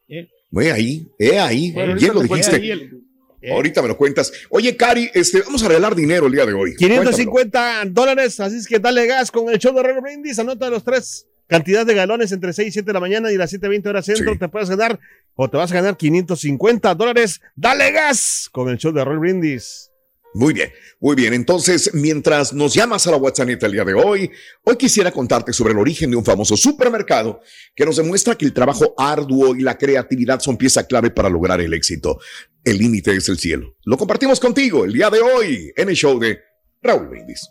[0.08, 0.28] ¿Eh?
[0.50, 2.50] Ve ahí, he ahí, Bueno, bien lo dijiste.
[2.50, 3.02] cuento ahí el-
[3.44, 3.54] ¿eh?
[3.54, 4.32] Ahorita me lo cuentas.
[4.50, 6.76] Oye, Cari, este, vamos a regalar dinero el día de hoy.
[6.78, 10.84] 550 dólares, así es que dale gas con el show de Raúl Brindis, anota los
[10.84, 14.06] tres cantidad de galones entre 6 y 7 de la mañana y las 7.20 horas
[14.06, 14.40] centro, Sí.
[14.40, 15.00] te puedes ganar
[15.36, 17.42] o te vas a ganar 550 dólares.
[17.56, 19.90] Dale gas con el show de Raúl Brindis.
[20.34, 21.34] Muy bien, muy bien.
[21.34, 24.32] Entonces, mientras nos llamas a la WhatsApp el día de hoy,
[24.64, 27.42] hoy quisiera contarte sobre el origen de un famoso supermercado
[27.76, 31.60] que nos demuestra que el trabajo arduo y la creatividad son pieza clave para lograr
[31.60, 32.18] el éxito.
[32.64, 33.76] El límite es el cielo.
[33.84, 36.40] Lo compartimos contigo el día de hoy en el show de
[36.82, 37.50] Raúl Brindis.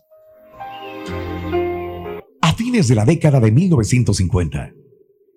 [2.61, 4.73] Fines de la década de 1950,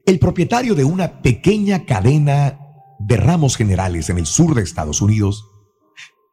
[0.05, 2.59] el propietario de una pequeña cadena
[2.99, 5.49] de ramos generales en el sur de Estados Unidos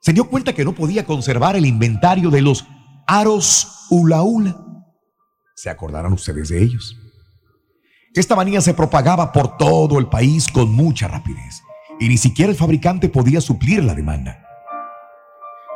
[0.00, 2.66] se dio cuenta que no podía conservar el inventario de los
[3.06, 4.56] aros hula hula.
[5.54, 6.96] ¿Se acordarán ustedes de ellos?
[8.12, 11.62] Esta manía se propagaba por todo el país con mucha rapidez
[12.00, 14.44] y ni siquiera el fabricante podía suplir la demanda.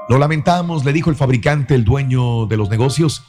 [0.09, 3.23] Lo lamentamos, le dijo el fabricante, el dueño de los negocios.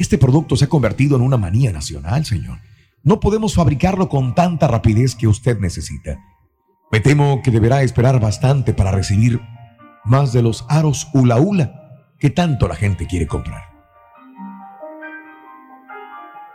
[0.00, 2.58] Este producto se ha convertido en una manía nacional, señor.
[3.02, 6.18] No podemos fabricarlo con tanta rapidez que usted necesita.
[6.90, 9.42] Me temo que deberá esperar bastante para recibir
[10.06, 13.62] más de los aros hula hula que tanto la gente quiere comprar.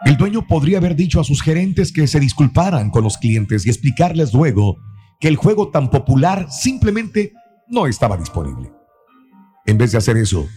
[0.05, 3.69] El dueño podría haber dicho a sus gerentes que se disculparan con los clientes y
[3.69, 4.77] explicarles luego
[5.19, 7.31] que el juego tan popular simplemente
[7.67, 8.71] no estaba disponible.
[9.67, 10.47] En vez de hacer eso,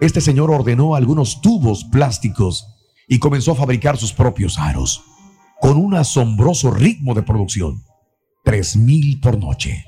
[0.00, 2.66] este señor ordenó algunos tubos plásticos
[3.08, 5.02] y comenzó a fabricar sus propios aros,
[5.60, 7.82] con un asombroso ritmo de producción,
[8.44, 9.84] 3.000 por noche.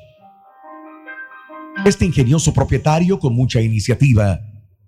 [1.84, 4.40] Este ingenioso propietario, con mucha iniciativa,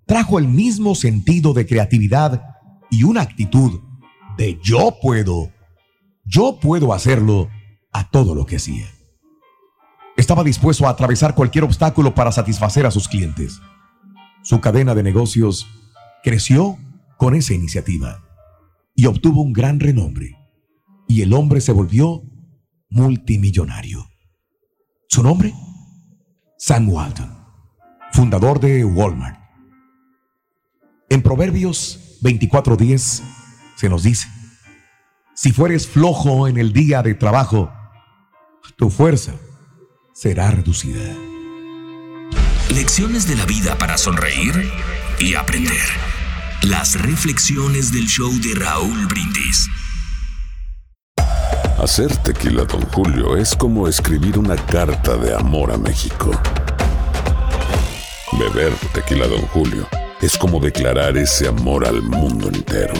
[0.05, 2.43] trajo el mismo sentido de creatividad
[2.91, 3.79] y una actitud
[4.37, 5.51] de yo puedo,
[6.25, 7.49] yo puedo hacerlo
[7.93, 8.87] a todo lo que hacía.
[10.17, 13.59] Estaba dispuesto a atravesar cualquier obstáculo para satisfacer a sus clientes.
[14.43, 15.67] Su cadena de negocios
[16.21, 16.77] creció
[17.17, 18.23] con esa iniciativa
[18.93, 20.37] y obtuvo un gran renombre.
[21.07, 22.23] Y el hombre se volvió
[22.89, 24.05] multimillonario.
[25.07, 25.53] ¿Su nombre?
[26.57, 27.29] Sam Walton,
[28.11, 29.39] fundador de Walmart.
[31.09, 33.21] En Proverbios 24:10
[33.75, 34.27] se nos dice,
[35.35, 37.71] si fueres flojo en el día de trabajo,
[38.75, 39.33] tu fuerza
[40.13, 41.32] será reducida.
[42.73, 44.71] Lecciones de la vida para sonreír
[45.19, 45.77] y aprender.
[46.63, 49.69] Las reflexiones del show de Raúl Brindis.
[51.77, 56.31] Hacer tequila, Don Julio, es como escribir una carta de amor a México.
[58.39, 59.87] Beber tequila, Don Julio,
[60.19, 62.95] es como declarar ese amor al mundo entero.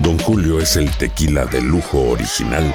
[0.00, 2.74] Don Julio es el tequila de lujo original,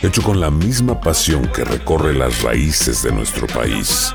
[0.00, 4.14] hecho con la misma pasión que recorre las raíces de nuestro país.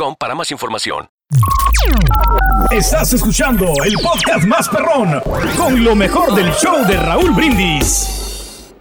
[0.17, 1.07] para más información.
[2.71, 5.21] Estás escuchando el podcast más perrón
[5.55, 8.73] con lo mejor del show de Raúl Brindis.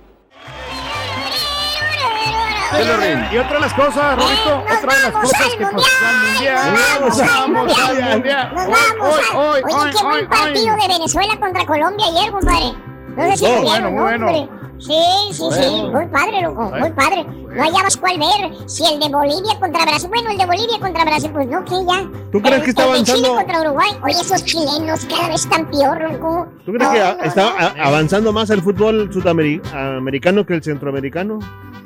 [3.33, 6.75] Y otra de las cosas, Rorito, otra de las cosas que pues al mundial.
[7.01, 8.53] Nos vamos al mundial.
[8.55, 9.19] Nos vamos.
[9.35, 12.73] Hoy, hoy, Oye, qué hoy, buen partido de Venezuela contra Colombia ayer, compadre.
[13.17, 14.60] No sé si Oh, bueno, bueno.
[14.81, 14.95] Sí,
[15.33, 17.25] sí, sí, muy padre, loco, muy padre.
[17.25, 18.69] No hallabas cuál ver.
[18.69, 21.85] Si el de Bolivia contra Brasil, bueno, el de Bolivia contra Brasil, pues no, que
[21.87, 22.09] ya.
[22.33, 23.35] ¿Tú crees que está el de Chile avanzando?
[23.35, 26.49] contra Uruguay, oye, esos chilenos cada vez están peor, loco.
[26.65, 31.39] ¿Tú crees No, que no, está avanzando más el fútbol sudamericano que el centroamericano?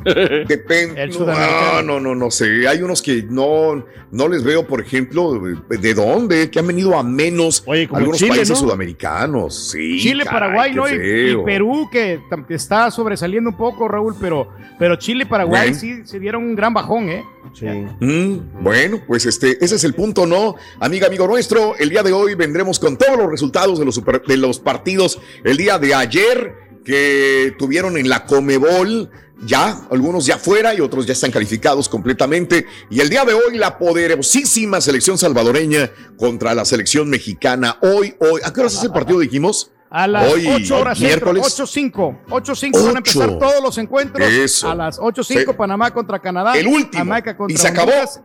[0.48, 1.06] Depende.
[1.08, 2.68] No, no, no, no sé.
[2.68, 7.02] Hay unos que no, no les veo, por ejemplo, de dónde, que han venido a
[7.02, 8.56] menos como algunos Chile, países ¿no?
[8.56, 9.70] sudamericanos.
[9.70, 10.88] Sí, Chile, caray, Paraguay, ¿no?
[10.88, 11.44] Y.
[11.44, 16.44] Perú, que está sobresaliendo un poco, Raúl, pero, pero Chile y Paraguay sí se dieron
[16.44, 17.24] un gran bajón, ¿eh?
[17.52, 17.66] Sí.
[17.66, 20.56] Mm, bueno, pues este, ese es el punto, ¿no?
[20.80, 24.22] Amiga, amigo nuestro, el día de hoy vendremos con todos los resultados de los, super-
[24.26, 29.10] de los partidos el día de ayer que tuvieron en la Comebol.
[29.46, 32.66] Ya, algunos ya fuera y otros ya están calificados completamente.
[32.90, 37.78] Y el día de hoy, la poderosísima selección salvadoreña contra la selección mexicana.
[37.82, 39.70] Hoy, hoy, ¿a qué hora es ese partido dijimos?
[39.90, 41.60] A las Hoy, 8 horas centro, miércoles.
[41.60, 42.24] 8-5.
[42.28, 44.28] 8-5 van a empezar todos los encuentros.
[44.28, 44.68] Eso.
[44.68, 45.52] A las 8-5 Sí.
[45.56, 46.58] Panamá contra Canadá.
[46.58, 46.98] El último.
[46.98, 47.92] Jamaica contra Y se acabó.
[47.92, 48.20] Honduras.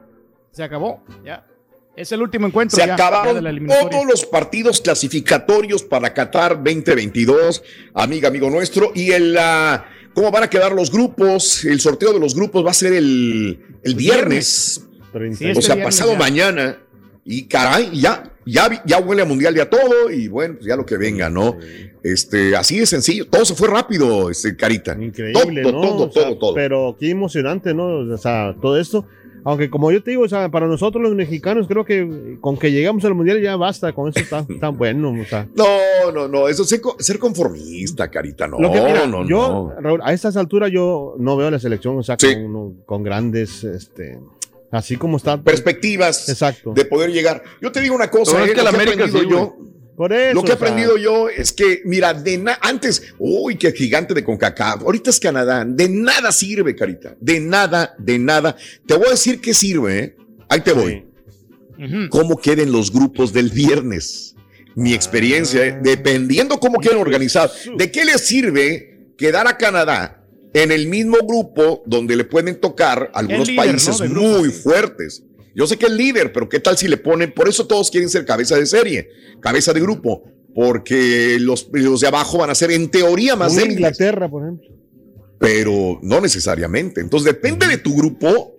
[0.52, 1.46] Se acabó, ya.
[1.96, 6.56] Es el último encuentro Se ya, acabaron ya de todos los partidos clasificatorios para Qatar
[6.56, 7.62] 2022,
[7.94, 8.92] amiga, amigo nuestro.
[8.96, 11.64] Y el, ah, cómo van a quedar los grupos.
[11.66, 14.86] El sorteo de los grupos va a ser el, el viernes.
[15.12, 16.18] Sí, o este sea, viernes pasado ya.
[16.20, 16.78] mañana.
[17.26, 20.10] Y caray, ya, ya, ya huele a mundial ya todo.
[20.12, 21.58] Y bueno, pues ya lo que venga, ¿no?
[22.04, 23.28] Este, así de sencillo.
[23.28, 24.98] Todo se fue rápido, este, Carita.
[25.00, 25.82] Increíble, todo, ¿no?
[25.82, 26.54] todo, O sea, todo, todo.
[26.56, 28.00] Pero qué emocionante, ¿no?
[28.12, 29.06] O sea, todo esto.
[29.44, 32.72] Aunque como yo te digo, o sea, para nosotros los mexicanos creo que con que
[32.72, 35.48] llegamos al mundial ya basta, con eso está, está bueno, o sea.
[35.56, 39.28] No, no, no, eso es ser, co- ser conformista, Carita, no, Lo que, mira, no,
[39.28, 39.82] yo, no.
[39.82, 44.20] Raúl, a estas alturas yo no veo la selección, o sea, con, con grandes, este,
[44.72, 45.42] así como está.
[45.42, 46.74] Perspectivas Exacto.
[46.74, 47.42] de poder llegar.
[47.62, 49.56] Yo te digo una cosa, Pero es eh, que la América sí, yo.
[50.00, 54.14] Por eso, lo que he aprendido yo es que, mira, de antes, uy, qué gigante
[54.14, 58.56] de CONCACAF, ahorita es Canadá, de nada sirve, Carita, de nada, de nada.
[58.88, 60.16] Te voy a decir qué sirve, ¿eh?
[60.48, 61.04] Ahí te voy.
[62.10, 64.38] ¿Cómo queden los grupos del viernes?
[64.74, 65.78] Mi experiencia, ¿eh?
[65.84, 67.70] dependiendo cómo queden organizados.
[67.78, 73.12] ¿De qué les sirve quedar a Canadá en el mismo grupo donde le pueden tocar
[73.14, 73.72] algunos líder, ¿no?
[73.72, 75.24] países grupo, muy fuertes?
[75.56, 77.34] Yo sé que es líder, pero ¿qué tal si le ponen?
[77.34, 79.10] Por eso todos quieren ser cabeza de serie,
[79.42, 83.78] cabeza de grupo, porque los, los de abajo van a ser en teoría más débiles
[83.78, 84.70] Inglaterra, por ejemplo.
[85.40, 87.02] pero no necesariamente.
[87.02, 88.56] Entonces depende de tu grupo.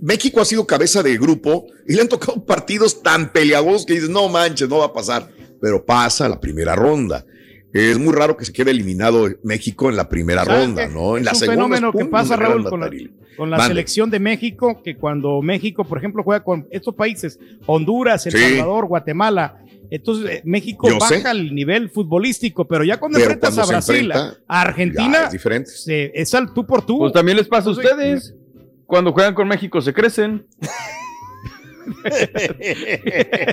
[0.00, 4.08] México ha sido cabeza de grupo y le han tocado partidos tan peleados que dices,
[4.08, 7.24] no manches, no va a pasar, pero pasa la primera ronda.
[7.72, 10.88] Es muy raro que se quede eliminado México en la primera ¿Sabes ronda?
[10.88, 11.16] ¿no?
[11.16, 11.54] En es la un segunda.
[11.54, 12.90] fenómeno es que pum, pasa, Raúl, con la,
[13.36, 18.32] con selección de México, que cuando México, por ejemplo, juega con estos países, Honduras, El
[18.32, 18.38] Sí.
[18.38, 19.56] Salvador, Guatemala,
[19.90, 21.30] entonces eh, México Yo baja sé.
[21.30, 25.32] el nivel futbolístico, pero ya cuando Pero enfrentas cuando a Brasil, enfrenta, a Argentina, es
[25.32, 25.70] diferente.
[25.70, 26.98] se- es al tú por tú.
[26.98, 28.34] Pues también les pasa a ustedes.
[28.86, 30.46] Cuando juegan con México se crecen.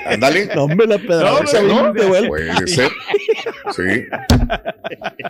[0.05, 0.49] Ándale.
[0.55, 1.93] No, hombre, la pedradera No.
[1.93, 2.89] Puede ser.
[3.75, 4.05] Sí.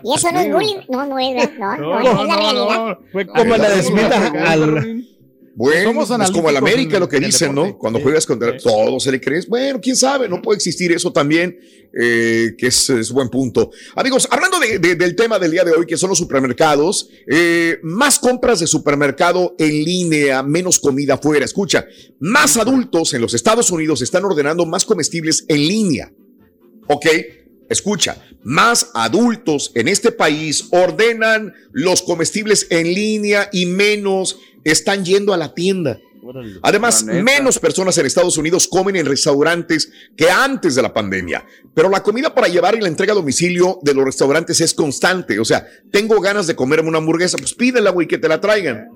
[0.04, 0.78] Y eso no es bullying.
[0.90, 1.78] No, no es, ¿verdad?
[1.78, 2.98] no, no, es la realidad.
[3.12, 5.06] Fue como la desmita al.
[5.60, 7.54] Bueno, Somos es como el América en- lo que dicen.
[7.54, 7.78] ¿no?
[7.78, 9.46] Cuando juegas contra todo se le crees.
[9.46, 11.60] Bueno, quién sabe, no puede existir eso también,
[12.02, 13.70] eh, que es, es buen punto.
[13.96, 17.78] Amigos, hablando de- de- del tema del día de hoy, que son los supermercados, eh,
[17.84, 21.44] más compras de supermercado en línea, menos comida afuera.
[21.44, 21.86] Escucha,
[22.22, 26.14] más adultos en los Estados Unidos están ordenando más comestibles en línea.
[26.88, 27.06] ¿Ok?
[27.70, 35.34] Escucha, más adultos en este país ordenan los comestibles en línea y menos están yendo
[35.34, 36.00] a la tienda.
[36.62, 41.46] Además, menos personas en Estados Unidos comen en restaurantes que antes de la pandemia.
[41.74, 45.40] Pero la comida para llevar y la entrega a domicilio de los restaurantes es constante.
[45.40, 48.90] O sea, tengo ganas de comerme una hamburguesa, pues pídela, güey, que te la traigan.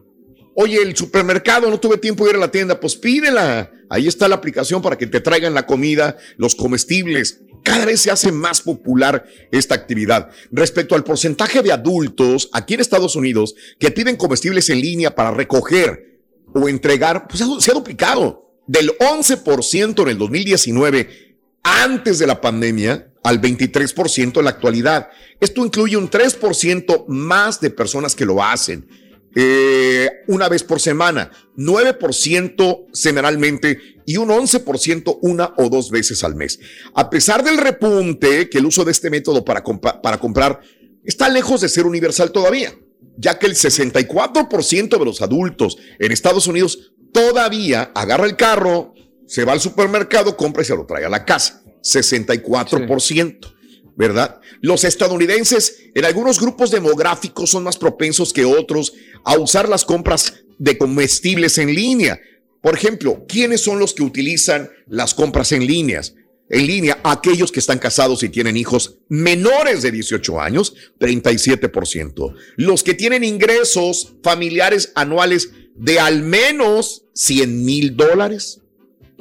[0.55, 3.71] Oye, el supermercado, no tuve tiempo de ir a la tienda, pues pídela.
[3.89, 7.41] Ahí está la aplicación para que te traigan la comida, los comestibles.
[7.63, 10.29] Cada vez se hace más popular esta actividad.
[10.51, 15.31] Respecto al porcentaje de adultos aquí en Estados Unidos que piden comestibles en línea para
[15.31, 16.19] recoger
[16.53, 18.51] o entregar, pues se ha duplicado.
[18.67, 25.09] Del 11% en el 2019, antes de la pandemia, al 23% en la actualidad.
[25.39, 28.87] Esto incluye un 3% más de personas que lo hacen
[29.35, 36.35] eh, una vez por semana, 9% semanalmente y un 11% una o dos veces al
[36.35, 36.59] mes.
[36.93, 40.59] A pesar del repunte que el uso de este método para, compa- para comprar
[41.03, 42.73] está lejos de ser universal todavía.
[43.17, 48.93] ya que el 64% de los adultos en Estados Unidos todavía agarra el carro,
[49.27, 51.61] se va al supermercado, compra y se lo trae a la casa.
[51.83, 53.53] 64%.
[53.95, 54.41] ¿Verdad?
[54.61, 60.33] Los estadounidenses en algunos grupos demográficos son más propensos que otros a usar las compras
[60.57, 62.19] de comestibles en línea.
[62.61, 66.15] Por ejemplo, ¿quiénes son los que utilizan las compras en líneas?
[66.49, 72.35] En línea, aquellos que están casados y tienen hijos menores de 18 años, 37%.
[72.57, 78.61] Los que tienen ingresos familiares anuales de al menos 100 mil dólares.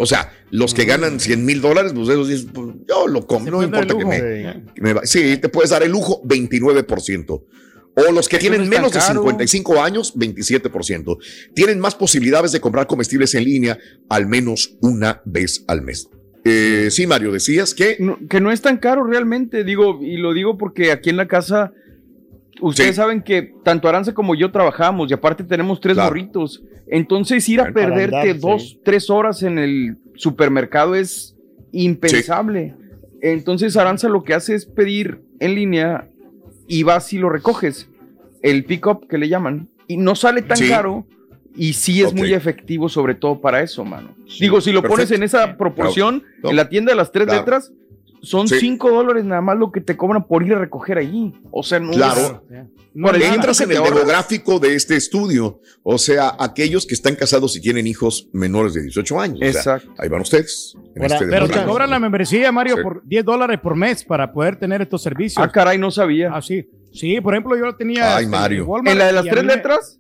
[0.03, 3.59] O sea, los que ganan 100 mil dólares, pues esos dicen, pues, yo lo compro,
[3.59, 4.19] no importa que me,
[4.75, 7.45] que me va- Sí, te puedes dar el lujo, 29%.
[7.95, 9.21] O los que tienen menos de caro.
[9.21, 11.19] 55 años, 27%.
[11.55, 16.09] Tienen más posibilidades de comprar comestibles en línea al menos una vez al mes.
[16.45, 17.97] Eh, sí, Mario, decías que...
[18.29, 21.73] que no es tan caro realmente, digo, y lo digo porque aquí en la casa,
[22.62, 26.11] ustedes saben que tanto Aranza como yo trabajamos y aparte tenemos tres Claro.
[26.11, 26.62] morritos.
[26.87, 31.37] Entonces ir a perderte andar, dos, tres horas en el supermercado es
[31.72, 32.75] impensable.
[33.20, 36.09] Entonces Aranza lo que hace es pedir en línea
[36.66, 37.88] y vas y lo recoges.
[38.42, 39.68] El pick-up que le llaman.
[39.87, 41.07] Y no sale tan caro.
[41.55, 44.14] Y sí es muy efectivo, sobre todo para eso, mano.
[44.40, 46.48] Digo, si lo pones en esa proporción, No.
[46.51, 47.40] en la tienda de las tres Claro.
[47.40, 47.72] letras,
[48.23, 48.61] son Sí.
[48.61, 51.35] 5 dólares nada más lo que te cobran por ir a recoger allí.
[51.51, 52.45] O sea, no Claro.
[52.51, 52.67] es-
[53.03, 55.61] por el Entras en el demográfico de este estudio.
[55.83, 59.39] O sea, aquellos que están casados y tienen hijos menores de 18 años.
[59.39, 59.95] O sea, Exacto.
[59.99, 60.75] ahí van ustedes.
[61.01, 62.83] Ahora, este pero te cobran la membresía, Mario, Sí.
[62.83, 65.45] por 10 dólares por mes para poder tener estos servicios.
[65.45, 66.31] Ah, caray, no sabía.
[66.35, 66.69] Ah, sí.
[66.93, 68.17] Sí, por ejemplo, yo tenía.
[68.17, 68.67] Ay, este, Mario.
[68.67, 69.99] Walmart ¿En la de las tres me- letras?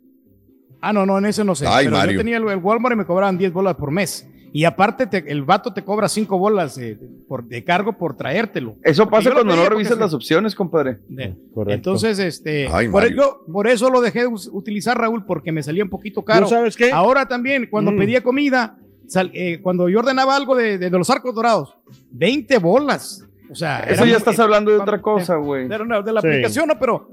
[0.80, 1.66] Ah, no, no, en ese no sé.
[1.66, 2.12] Ay, pero Mario.
[2.14, 4.26] yo tenía el, el Walmart y me cobraban 10 bolas por mes.
[4.54, 8.76] Y aparte, te- el vato te cobra 5 bolas de, por, de cargo por traértelo.
[8.82, 10.98] Eso pasa cuando no revisas las opciones, compadre.
[11.08, 11.72] de- Correcto.
[11.74, 16.22] Entonces, este, Ay, por, eso lo dejé de utilizar, Raúl, porque me salía un poquito
[16.22, 16.42] caro.
[16.42, 16.92] ¿No sabes qué?
[16.92, 17.98] Ahora también, cuando Mm.
[17.98, 18.76] pedía comida,
[19.08, 21.74] sal- eh, cuando yo ordenaba algo de, de- de los arcos dorados,
[22.10, 23.24] 20 bolas.
[23.50, 25.68] O sea, Eso ya estás hablando de otra cosa, güey.
[25.68, 26.26] de, de- de la Sí.
[26.26, 27.10] aplicación, no, pero,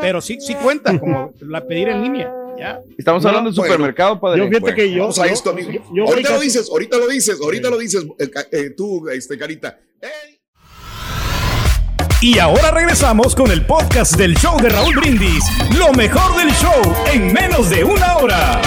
[0.00, 2.32] pero sí, sí cuenta como la pedir en línea.
[2.60, 2.80] Ya.
[2.98, 3.72] Estamos No, hablando de bueno.
[3.72, 4.38] supermercado, padre.
[4.38, 5.08] Yo fíjate Bueno, que yo.
[5.24, 5.70] esto, amigo.
[5.72, 9.08] yo- yo ahorita lo casi- dices, ahorita lo dices, ahorita lo dices, eh, eh, tú,
[9.08, 9.78] este, Carita.
[12.22, 15.42] Y ahora regresamos con el podcast del show de Raúl Brindis.
[15.78, 18.60] Lo mejor del show en menos de una hora.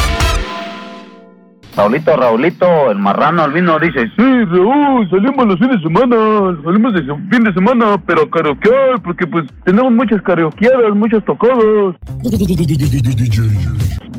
[1.76, 7.02] Raulito, Raulito, el marrano albino dice, sí, Raúl, salimos los fines de semana, salimos de
[7.32, 11.96] fin de semana, pero karaokear, porque pues tenemos muchas karaokeadas, muchos tocados.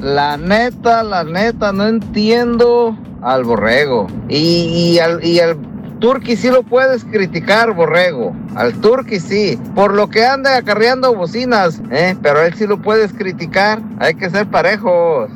[0.00, 4.08] La neta, la neta, no entiendo al borrego.
[4.28, 5.56] Y, al, y al
[6.00, 8.34] Turqui sí lo puedes criticar, borrego.
[8.56, 9.58] Al Turqui sí.
[9.74, 12.16] Por lo que anda acarreando bocinas, ¿eh?
[12.20, 13.80] Pero él sí lo puedes criticar.
[14.00, 15.30] Hay que ser parejos.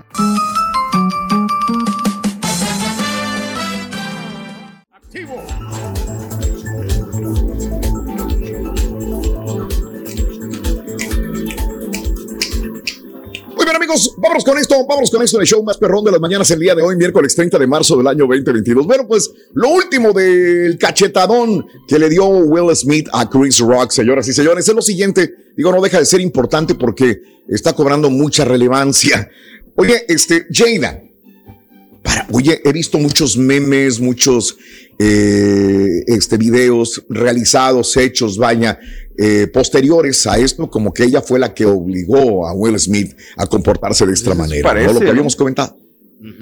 [13.88, 16.59] Amigos, vámonos con esto, vámonos con esto del show más perrón de las mañanas el
[16.59, 18.87] día de hoy, miércoles 30 de marzo del año 2022.
[18.87, 24.29] Bueno, pues lo último del cachetadón que le dio Will Smith a Chris Rock, señoras
[24.29, 25.33] y señores, es lo siguiente.
[25.57, 29.31] Digo, no deja de ser importante porque está cobrando mucha relevancia.
[29.74, 31.03] Oye, este, Jada,
[32.03, 34.59] para, oye, he visto muchos memes, muchos
[34.98, 38.79] eh, este, videos realizados, hechos, vaya,
[39.18, 43.46] eh, posteriores a esto, como que ella fue la que obligó a Will Smith a
[43.46, 44.92] comportarse de esta manera, parece, ¿no?
[44.94, 45.76] Lo que habíamos comentado.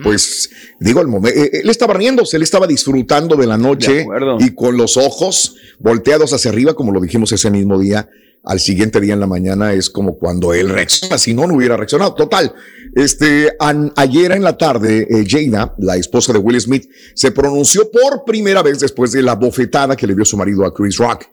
[0.03, 0.49] Pues
[0.81, 4.07] digo, el momento, él estaba riéndose, él estaba disfrutando de la noche
[4.41, 8.09] y con los ojos volteados hacia arriba, como lo dijimos ese mismo día,
[8.43, 11.77] al siguiente día en la mañana es como cuando él reacciona, si no, no hubiera
[11.77, 12.15] reaccionado.
[12.15, 12.55] Total,
[12.95, 17.91] este, an- ayer en la tarde, eh, Jada, la esposa de Will Smith, se pronunció
[17.91, 21.25] por primera vez después de la bofetada que le dio su marido a Chris Rock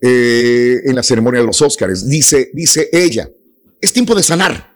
[0.00, 2.08] eh, en la ceremonia de los Oscars.
[2.08, 3.28] Dice, dice ella,
[3.80, 4.74] es tiempo de sanar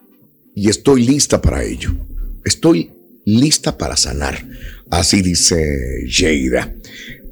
[0.54, 1.92] y estoy lista para ello.
[2.44, 2.90] Estoy
[3.24, 4.46] lista para sanar.
[4.90, 6.74] Así dice Jada.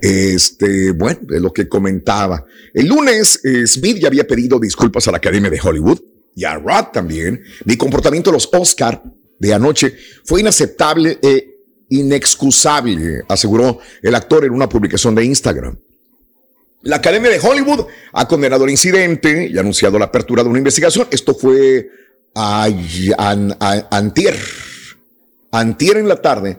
[0.00, 2.44] Este, bueno, es lo que comentaba.
[2.72, 6.00] El lunes, eh, Smith ya había pedido disculpas a la Academia de Hollywood
[6.34, 7.42] y a Rock también.
[7.64, 9.02] Mi comportamiento en los Oscar
[9.38, 9.94] de anoche
[10.24, 11.50] fue inaceptable e
[11.90, 15.76] inexcusable, aseguró el actor en una publicación de Instagram.
[16.82, 20.58] La Academia de Hollywood ha condenado el incidente y ha anunciado la apertura de una
[20.58, 21.06] investigación.
[21.10, 21.88] Esto fue
[22.34, 24.34] ay- an- a- antier.
[25.52, 26.58] Antier en la tarde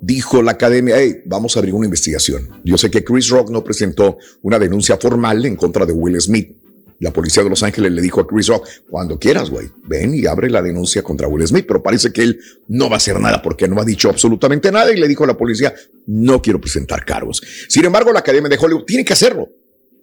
[0.00, 2.60] dijo la academia, hey, vamos a abrir una investigación.
[2.64, 6.56] Yo sé que Chris Rock no presentó una denuncia formal en contra de Will Smith.
[6.98, 10.26] La policía de Los Ángeles le dijo a Chris Rock, cuando quieras, güey, ven y
[10.26, 13.42] abre la denuncia contra Will Smith, pero parece que él no va a hacer nada
[13.42, 15.74] porque no ha dicho absolutamente nada y le dijo a la policía,
[16.06, 17.42] no quiero presentar cargos.
[17.68, 19.48] Sin embargo, la Academia de Hollywood tiene que hacerlo.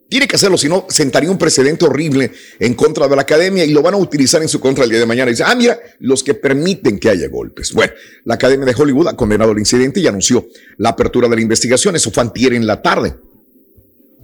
[0.10, 3.72] Tiene que hacerlo, si no, sentaría un precedente horrible en contra de la academia y
[3.72, 5.30] lo van a utilizar en su contra el día de mañana.
[5.30, 7.74] Y dice, ah, mira, los que permiten que haya golpes.
[7.74, 7.94] Bueno,
[8.26, 10.48] la Academia de Hollywood ha condenado el incidente y anunció
[10.78, 11.96] la apertura de la investigación.
[11.96, 13.18] Eso fue antier en la tarde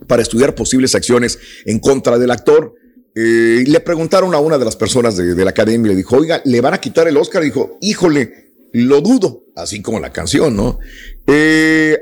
[0.08, 2.74] para estudiar posibles acciones en contra del actor.
[3.14, 6.42] Eh, y le preguntaron a una de las personas de, la academia, le dijo, oiga,
[6.46, 7.44] ¿le van a quitar el Oscar?
[7.44, 10.80] Y dijo, híjole, lo dudo, así como la canción, ¿no?
[11.28, 11.98] Eh,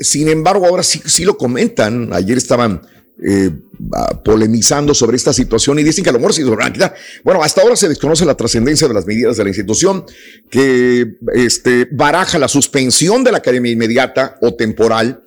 [0.00, 2.12] sin embargo, ahora sí lo comentan.
[2.12, 2.82] Ayer estaban
[3.20, 3.50] eh,
[4.24, 6.94] polemizando sobre esta situación y dicen que a lo mejor se van a quitar.
[7.24, 10.04] Bueno, hasta ahora se desconoce la trascendencia de las medidas de la institución
[10.50, 15.22] que este, baraja la suspensión de la academia inmediata o temporal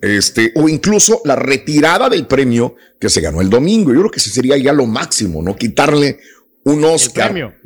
[0.00, 3.92] este, o incluso la retirada del premio que se ganó el domingo.
[3.92, 5.56] Yo creo que ese sería ya lo máximo, ¿no?
[5.56, 6.20] Quitarle
[6.64, 7.58] un Oscar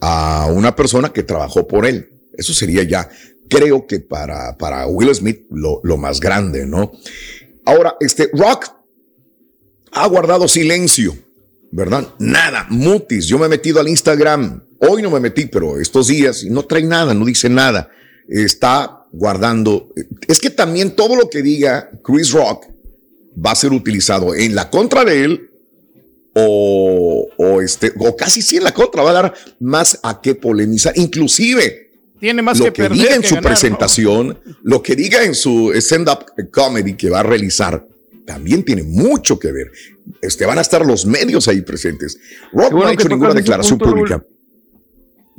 [0.00, 2.08] a una persona que trabajó por él.
[2.36, 3.08] Eso sería ya,
[3.48, 6.92] creo que para, para Will Smith lo, lo más grande, ¿no?
[7.64, 8.81] Ahora, este Rock
[9.92, 11.16] ha guardado silencio,
[11.70, 12.08] ¿verdad?
[12.18, 13.26] Nada, mutis.
[13.26, 14.62] Yo me he metido al Instagram.
[14.78, 17.90] Hoy no me metí, pero estos días no trae nada, no dice nada.
[18.28, 19.92] Está guardando.
[20.26, 22.66] Es que también todo lo que diga Chris Rock
[23.44, 25.50] va a ser utilizado en la contra de él
[26.34, 29.02] o, o este, o casi sí en la contra.
[29.02, 30.94] Va a dar más a qué polemizar.
[30.96, 33.54] Inclusive, Tiene más lo que, que, perder diga en que su ganar, ¿no?
[33.54, 37.86] presentación, lo que diga en su stand-up comedy que va a realizar,
[38.26, 39.70] también tiene mucho que ver.
[40.20, 42.16] Este, van a estar los medios ahí presentes.
[42.50, 44.22] Qué no ha hecho ninguna declaración pública.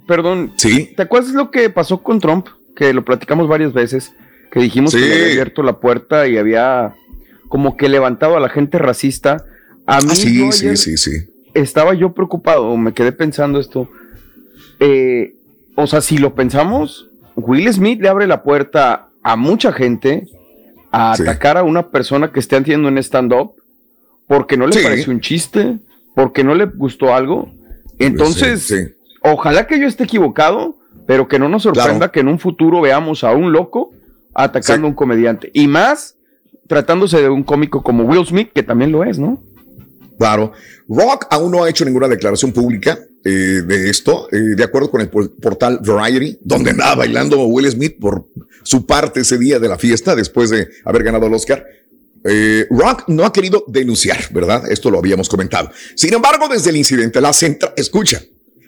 [0.07, 0.53] Perdón.
[0.57, 0.93] Sí.
[0.95, 2.47] ¿Te acuerdas lo que pasó con Trump?
[2.75, 4.13] Que lo platicamos varias veces,
[4.51, 4.97] que dijimos Sí.
[4.99, 6.95] que le había abierto la puerta y había
[7.47, 9.45] como que levantado a la gente racista.
[9.85, 11.11] A mí Ah, sí, sí, sí, sí.
[11.53, 13.89] estaba yo preocupado, me quedé pensando esto.
[14.79, 15.35] Eh,
[15.75, 20.27] o sea, si lo pensamos, Will Smith le abre la puerta a mucha gente
[20.93, 21.23] a Sí.
[21.23, 23.51] atacar a una persona que esté haciendo un stand-up
[24.27, 24.83] porque no le Sí.
[24.83, 25.79] pareció un chiste,
[26.15, 27.51] porque no le gustó algo.
[27.99, 28.75] Entonces, Sí,
[29.21, 30.75] ojalá que yo esté equivocado,
[31.05, 32.11] pero que no nos sorprenda Claro.
[32.11, 33.91] que en un futuro veamos a un loco
[34.33, 35.49] atacando a un comediante.
[35.53, 36.15] Y más
[36.67, 39.41] tratándose de un cómico como Will Smith, que también lo es, ¿no?
[40.17, 40.53] Claro.
[40.87, 45.01] Rock aún no ha hecho ninguna declaración pública eh, de esto, eh, de acuerdo con
[45.01, 48.27] el por- portal Variety, donde andaba bailando Will Smith por
[48.63, 51.65] su parte ese día de la fiesta después de haber ganado el Oscar.
[52.25, 54.69] Eh, Rock no ha querido denunciar, ¿verdad?
[54.71, 55.69] Esto lo habíamos comentado.
[55.95, 58.21] Sin embargo, desde el incidente, las entra- escucha,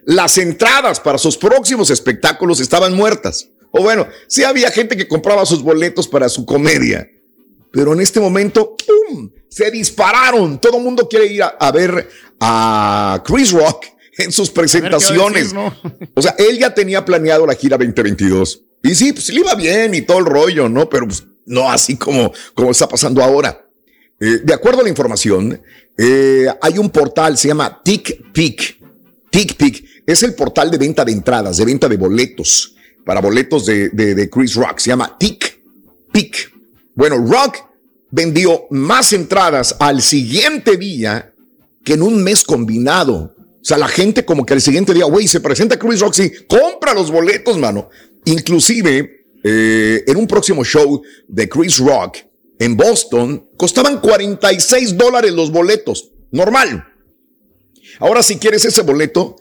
[0.05, 3.49] las entradas para sus próximos espectáculos estaban muertas.
[3.71, 7.09] O bueno, sí había gente que compraba sus boletos para su comedia.
[7.71, 8.75] Pero en este momento,
[9.09, 9.29] ¡pum!
[9.49, 10.59] Se dispararon.
[10.61, 12.07] Todo el mundo quiere ir a ver
[12.39, 13.85] a Chris Rock
[14.17, 15.53] en sus presentaciones.
[15.53, 15.73] ¿no?
[16.13, 18.61] O sea, él ya tenía planeado la gira 2022.
[18.83, 20.87] Y sí, pues le iba bien y todo el rollo, ¿no?
[20.89, 23.65] Pero pues, no así como, como está pasando ahora.
[24.19, 25.61] Eh, de acuerdo a la información,
[25.97, 28.79] eh, hay un portal, se llama TickPick.
[29.29, 33.89] TickPick es el portal de venta de entradas, de venta de boletos, para boletos de,
[33.89, 34.79] de, de Chris Rock.
[34.79, 36.53] Se llama TickPick.
[36.93, 37.57] Bueno, Rock
[38.11, 41.33] vendió más entradas al siguiente día
[41.83, 43.34] que en un mes combinado.
[43.65, 46.31] O sea, la gente como que al siguiente día, güey, se presenta Chris Rock, sí,
[46.47, 47.89] compra los boletos, mano.
[48.25, 52.17] Inclusive, eh, en un próximo show de Chris Rock
[52.59, 56.11] en Boston, costaban 46 dólares los boletos.
[56.29, 56.85] Normal.
[57.97, 59.37] Ahora, si quieres ese boleto,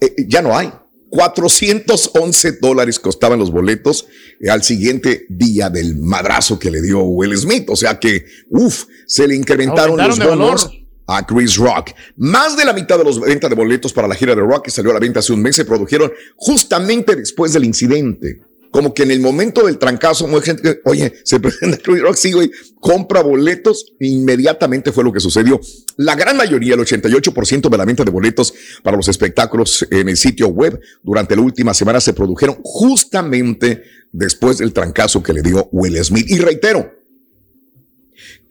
[0.00, 0.72] eh, eh, ya no hay.
[1.10, 4.06] 411 dólares costaban los boletos
[4.40, 7.70] eh, al siguiente día del madrazo que le dio Will Smith.
[7.70, 10.78] O sea que, uff, se le incrementaron los Aumentaron bonos.
[11.08, 11.90] A Chris Rock.
[12.16, 14.70] Más de la mitad de los ventas de boletos para la gira de Rock que
[14.70, 18.42] salió a la venta hace un mes se produjeron justamente después del incidente.
[18.70, 22.32] Como que en el momento del trancazo, mucha gente, oye, se presenta Chris Rock, sí,
[22.32, 23.94] güey, compra boletos.
[23.98, 25.58] Inmediatamente fue lo que sucedió.
[25.96, 28.52] La gran mayoría, el 88% de la venta de boletos
[28.82, 33.82] para los espectáculos en el sitio web durante la última semana se produjeron justamente
[34.12, 36.26] después del trancazo que le dio Will Smith.
[36.28, 36.92] Y reitero,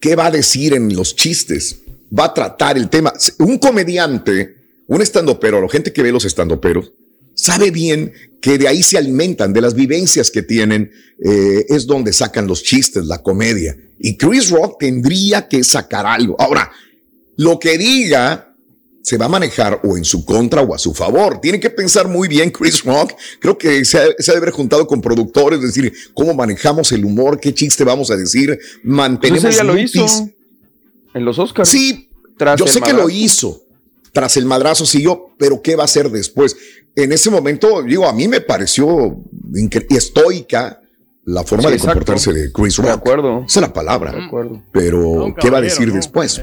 [0.00, 1.82] ¿qué va a decir en los chistes?
[2.16, 3.12] Va a tratar el tema.
[3.38, 4.56] Un comediante,
[4.86, 6.92] un estandopero, la gente que ve los estandoperos,
[7.34, 10.90] sabe bien que de ahí se alimentan, de las vivencias que tienen,
[11.24, 13.76] eh, es donde sacan los chistes, la comedia.
[13.98, 16.36] Y Chris Rock tendría que sacar algo.
[16.38, 16.70] Ahora,
[17.36, 18.44] lo que diga
[19.02, 21.40] se va a manejar o en su contra o a su favor.
[21.40, 23.14] Tiene que pensar muy bien Chris Rock.
[23.40, 27.06] Creo que se ha, se ha de haber juntado con productores, decir cómo manejamos el
[27.06, 30.04] humor, qué chiste vamos a decir, Pues mantenemos ese ya lo hizo
[31.18, 31.68] en los Oscars.
[31.68, 33.62] Sí, tras Yo sé que lo hizo.
[34.12, 36.56] Tras el madrazo siguió, pero ¿qué va a hacer después?
[36.96, 39.16] En ese momento, digo, a mí me pareció
[39.90, 40.80] estoica
[41.24, 41.92] la forma Sí, de exacto.
[41.98, 42.86] comportarse de Chris Rock.
[42.86, 43.44] De acuerdo.
[43.46, 44.12] Esa es la palabra.
[44.12, 44.62] De acuerdo.
[44.72, 46.42] Pero, ¿qué va a decir después?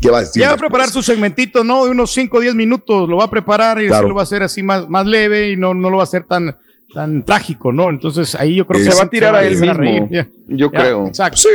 [0.00, 0.40] ¿Qué va a decir?
[0.42, 1.84] Ya va a preparar su segmentito, ¿no?
[1.84, 3.08] De unos 5 o 10 minutos.
[3.08, 4.02] Lo va a preparar y Claro.
[4.04, 6.04] así lo va a hacer así más, más leve y no, no lo va a
[6.04, 6.56] hacer tan,
[6.94, 7.88] tan trágico, ¿no?
[7.90, 10.28] Entonces ahí yo creo que Se va a tirar a él mismo, Ya.
[10.48, 11.06] yo Ya, creo.
[11.06, 11.38] Exacto.
[11.38, 11.48] Sí,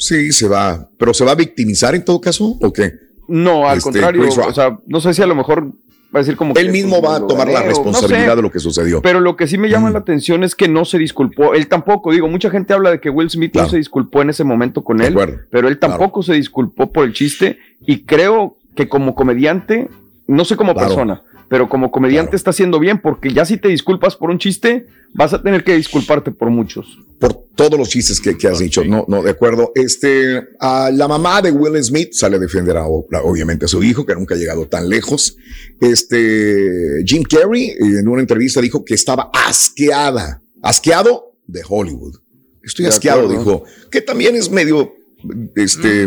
[0.00, 0.88] sí, se va.
[0.98, 2.92] ¿Pero se va a victimizar en todo caso o qué?
[3.28, 4.48] No, al Este, contrario, Rock.
[4.48, 5.66] o sea, no sé si a lo mejor
[6.12, 8.34] va a decir como Él que, mismo pues, va a tomar la no sé, responsabilidad
[8.34, 9.00] de lo que sucedió.
[9.02, 11.54] Pero lo que sí me llama la atención es que no se disculpó.
[11.54, 13.66] Él tampoco, digo, mucha gente habla de que Will Smith Claro.
[13.66, 15.36] no se disculpó en ese momento con De él, acuerdo.
[15.50, 19.88] pero él tampoco se disculpó por el chiste y creo que como comediante,
[20.26, 20.88] no sé como Claro.
[20.88, 24.86] persona, pero como comediante está haciendo bien porque ya si te disculpas por un chiste,
[25.14, 27.00] vas a tener que disculparte por muchos.
[27.18, 28.84] por todos los chistes que, que has dicho.
[28.84, 29.72] No, no, de acuerdo.
[29.74, 34.06] Este, a la mamá de Will Smith sale a defender a, obviamente a su hijo,
[34.06, 35.36] que nunca ha llegado tan lejos.
[35.80, 42.14] Este, Jim Carrey en una entrevista dijo que estaba asqueada, asqueado de Hollywood.
[42.62, 43.38] Estoy De asqueado, acuerdo.
[43.42, 44.94] dijo, que también es medio,
[45.56, 46.06] este,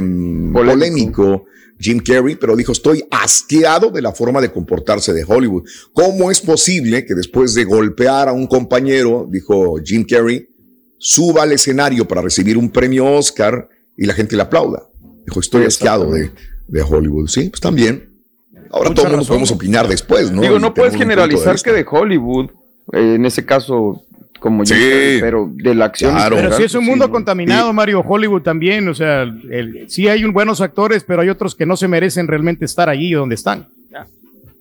[0.54, 1.46] polémico.
[1.84, 5.64] Jim Carrey, pero dijo, estoy asqueado de la forma de comportarse de Hollywood.
[5.92, 10.48] ¿Cómo es posible que después de golpear a un compañero, dijo Jim Carrey,
[10.98, 13.68] suba al escenario para recibir un premio Oscar
[13.98, 14.84] y la gente le aplauda?
[15.26, 16.32] Dijo, estoy asqueado de,
[16.68, 17.28] de Hollywood.
[17.28, 18.10] Sí, pues también.
[18.72, 19.28] Ahora Mucha todo el mundo razón.
[19.28, 20.42] podemos opinar después, ¿no?
[20.42, 21.70] Digo, no puedes de generalizar vista.
[21.70, 22.50] que de Hollywood,
[22.94, 24.06] eh, en ese caso,
[24.44, 24.74] como Sí.
[24.74, 26.18] Carrey, pero de la acción.
[26.18, 28.02] en Pero sí es un mundo contaminado, Mario.
[28.06, 31.78] Hollywood también, o sea, el- sí hay un buenos actores, pero hay otros que no
[31.78, 33.68] se merecen realmente estar allí donde están.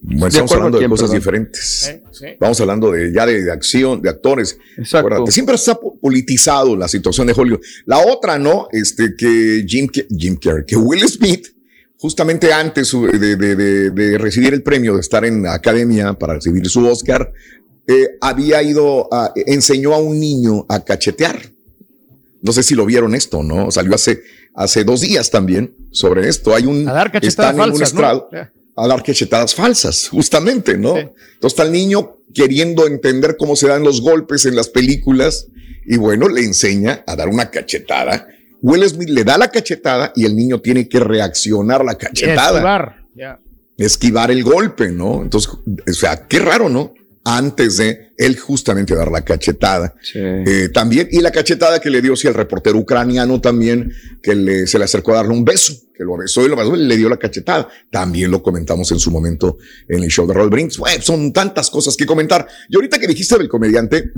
[0.04, 1.18] Bueno, De estamos hablando de cosas perdón.
[1.20, 1.88] diferentes.
[1.88, 2.26] Eh, sí.
[2.26, 4.58] Estamos hablando de ya de, de acción, de actores.
[4.76, 5.06] Exacto.
[5.06, 7.60] Acuérdate, siempre está po- politizado la situación de Hollywood.
[7.86, 8.66] La otra, ¿no?
[8.72, 11.46] Este, que Jim, Jim Carrey, que Will Smith,
[11.98, 16.14] justamente antes su- de, de- de- de recibir el premio, de estar en la academia
[16.14, 17.32] para recibir su Oscar,
[17.86, 21.40] eh, había ido, a, enseñó a un niño a cachetear.
[22.40, 23.70] No sé si lo vieron esto, ¿no?
[23.70, 24.22] Salió hace,
[24.54, 26.54] hace dos días también sobre esto.
[26.54, 28.28] Hay un, A dar cachetadas están en un estrado
[28.76, 30.96] a dar cachetadas falsas, justamente, ¿no?
[30.96, 35.48] Entonces está el niño queriendo entender cómo se dan los golpes en las películas
[35.84, 38.26] y bueno, le enseña a dar una cachetada.
[38.62, 42.96] Will Smith le da la cachetada y el niño tiene que reaccionar la cachetada, Esquivar,
[43.14, 43.40] ya.
[43.76, 45.22] esquivar el golpe, ¿no?
[45.22, 46.94] Entonces, o sea, qué raro, ¿no?
[47.24, 49.94] Antes de él justamente dar la cachetada.
[50.14, 53.92] Eh, también, y la cachetada que le dio, sí, al reportero ucraniano también,
[54.22, 56.76] que le, se le acercó a darle un beso, que lo besó y lo besó
[56.76, 57.68] y le dio la cachetada.
[57.90, 59.58] También lo comentamos en su momento
[59.88, 60.78] en el show de Roll Brinks.
[60.78, 62.46] Bueno, son tantas cosas que comentar.
[62.68, 64.10] Y ahorita que dijiste del comediante,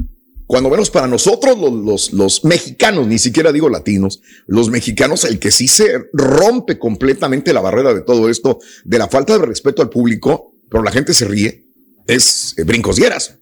[0.47, 5.39] cuando menos para nosotros, los, los, los mexicanos, ni siquiera digo latinos, los mexicanos, el
[5.39, 9.81] que sí se rompe completamente la barrera de todo esto, de la falta de respeto
[9.81, 11.64] al público, pero la gente se ríe,
[12.07, 13.37] es eh, Brincos Dieras.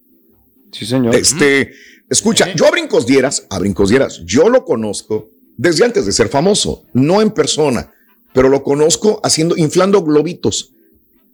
[0.73, 1.15] Sí, señor.
[1.15, 1.73] Este,
[2.09, 6.29] escucha, yo a Brincos Dieras, a Brincos Dieras, yo lo conozco desde antes de ser
[6.29, 7.93] famoso, no en persona,
[8.33, 10.73] pero lo conozco haciendo, inflando globitos.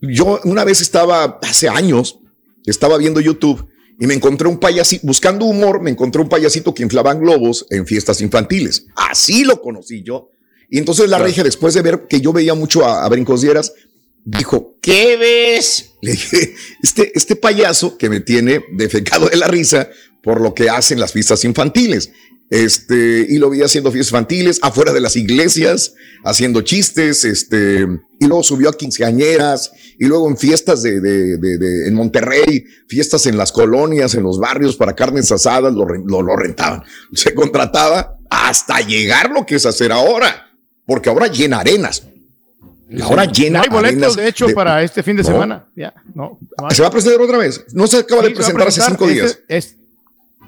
[0.01, 2.19] Yo una vez estaba, hace años,
[2.67, 3.69] estaba viendo YouTube
[3.99, 7.87] y me encontré un payasito, buscando humor, me encontré un payasito que inflaba globos en
[7.87, 8.87] fiestas infantiles.
[8.95, 10.31] Así lo conocí yo.
[10.71, 13.73] Y entonces la regia, después de ver que yo veía mucho a, a Brincos Dieras,
[14.37, 15.93] dijo, ¿qué ves?
[16.03, 19.89] Le dije, este, este payaso que me tiene defecado de la risa
[20.23, 22.11] por lo que hacen las fiestas infantiles.
[22.51, 25.93] Este, y lo vi haciendo fiestas infantiles afuera de las iglesias,
[26.25, 27.87] haciendo chistes, este,
[28.19, 32.65] y luego subió a quinceañeras, y luego en fiestas de, de, de, de- en Monterrey,
[32.89, 36.83] fiestas en las colonias, en los barrios para carnes asadas, lo, lo, lo rentaban.
[37.13, 40.51] Se contrataba hasta llegar lo que es hacer ahora,
[40.87, 42.05] porque ahora llena arenas.
[43.03, 45.29] Ahora llena No hay boletos, de hecho, de- para este fin de No.
[45.29, 45.65] semana.
[45.77, 46.39] Ya, no.
[46.71, 47.65] ¿Se va a presentar otra vez?
[47.73, 49.27] No se acaba Sí, de presentar hace cinco días.
[49.33, 49.75] este- es-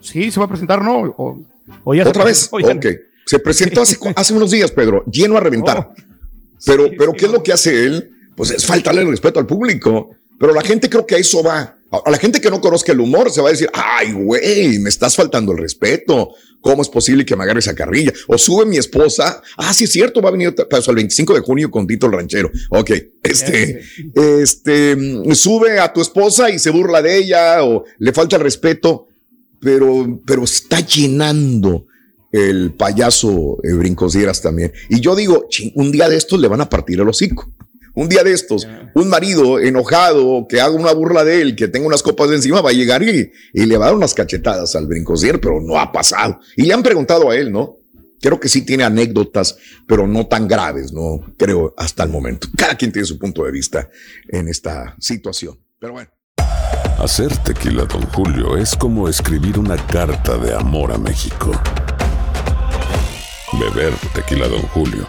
[0.01, 1.01] sí, se va a presentar, ¿no?
[1.17, 1.39] O,
[1.85, 2.49] o ya se ¿Otra vez?
[2.49, 2.97] presentó, ya- Ok.
[3.27, 5.79] Se presentó hace, hace unos días, Pedro, lleno a reventar.
[5.79, 5.95] Oh.
[6.67, 8.11] pero, pero, ¿qué es lo que hace él?
[8.35, 10.11] Pues es faltarle el respeto al público.
[10.39, 11.75] Pero la gente creo que a eso va.
[11.91, 14.89] A la gente que no conozca el humor se va a decir, ay, güey, me
[14.89, 16.31] estás faltando el respeto.
[16.61, 18.13] ¿Cómo es posible que me agarre esa carrilla?
[18.29, 19.43] O sube mi esposa.
[19.57, 22.13] Ah, sí es cierto, va a venir pasó el 25 de junio con Tito el
[22.13, 22.51] Ranchero.
[22.71, 22.91] Ok,
[23.23, 23.81] este,
[24.15, 28.43] este, mm, sube a tu esposa y se burla de ella o le falta el
[28.43, 29.09] respeto,
[29.59, 31.87] pero, pero está llenando
[32.31, 34.73] el payaso eh, Brincos Dieras también.
[34.89, 37.53] Y yo digo, "Chin, un día de estos le van a partir el hocico.
[37.95, 41.87] Un día de estos, un marido enojado que haga una burla de él, que tenga
[41.87, 44.77] unas copas de encima, va a llegar y, y le va a dar unas cachetadas
[44.77, 46.41] al Brincos Dieras, pero no ha pasado.
[46.57, 47.77] Y le han preguntado a él, ¿no?
[48.21, 52.49] Creo que sí tiene anécdotas, pero no tan graves, no creo hasta el momento.
[52.57, 53.89] Cada quien tiene su punto de vista
[54.29, 55.59] en esta situación.
[55.79, 56.11] Pero bueno.
[56.99, 61.51] Hacer tequila, Don Julio, es como escribir una carta de amor a México.
[63.59, 65.09] Beber tequila, Don Julio,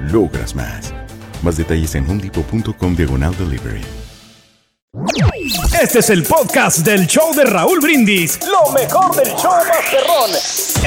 [0.00, 0.92] logras más.
[1.42, 3.82] Más detalles en homedepot.com diagonal delivery.
[5.80, 8.38] Este es el podcast del show de Raúl Brindis.
[8.46, 10.30] Lo mejor del show Masterrón.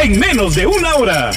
[0.03, 1.31] En menos de una hora.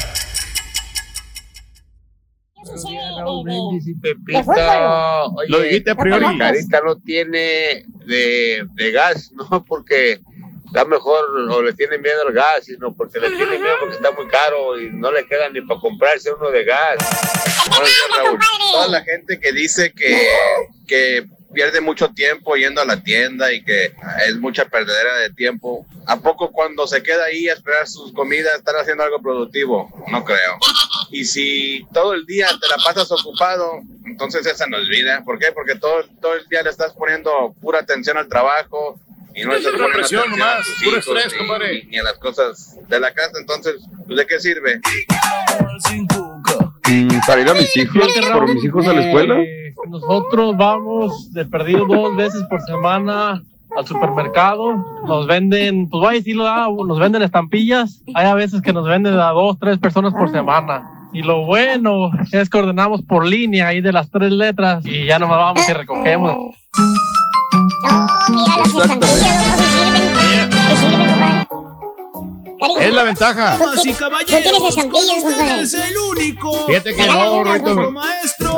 [3.18, 5.24] Raúl Brindis y Pepita.
[5.26, 6.24] Oye, Lo dijiste a priori.
[6.24, 10.20] la Carita no tiene de, de gas, no porque
[10.72, 14.10] está mejor o le tiene miedo al gas, sino porque le tiene miedo porque está
[14.12, 16.96] muy caro y no le queda ni para comprarse uno de gas.
[18.16, 18.38] Raúl.
[18.72, 20.28] Toda la gente que dice que,
[20.88, 23.92] que pierde mucho tiempo yendo a la tienda y que
[24.26, 25.86] es mucha perdedera de tiempo.
[26.06, 29.90] ¿A poco cuando se queda ahí a esperar sus comidas están haciendo algo productivo?
[30.08, 30.58] No creo.
[31.10, 35.22] Y si todo el día te la pasas ocupado, entonces esa no es vida.
[35.22, 35.52] ¿Por qué?
[35.52, 38.98] Porque todo, todo el día le estás poniendo pura atención al trabajo
[39.34, 41.82] y no Pura poniendo presión nomás, puro estrés, ni- compadre.
[41.84, 43.32] ni- ni a las cosas de la casa.
[43.40, 43.74] Entonces,
[44.06, 44.80] pues, ¿de qué sirve?
[47.26, 49.38] Para ir a mis hijos, por mis hijos a la escuela.
[49.40, 53.42] eh, nosotros vamos de perdido dos veces por semana
[53.76, 54.74] al supermercado.
[55.06, 58.02] Nos venden, pues vaya a decirlo, ah, nos venden estampillas.
[58.14, 61.08] Hay a veces que nos venden a dos, tres personas por semana.
[61.14, 65.18] Y lo bueno es que ordenamos por línea ahí de las tres letras y ya
[65.18, 66.54] nos vamos y recogemos.
[72.80, 73.58] Es la ventaja.
[73.58, 73.64] Tú
[74.26, 75.62] tienes estampillas, compadre.
[75.62, 76.66] el único.
[76.66, 77.94] Fíjate que no, Rito.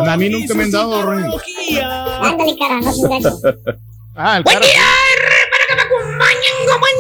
[0.07, 1.11] A mí nunca me han dado.
[1.11, 3.03] Ándale, cara, no se.
[4.17, 4.65] Ah, el Buen cara.
[4.65, 6.95] día, R, para que me acompañen como en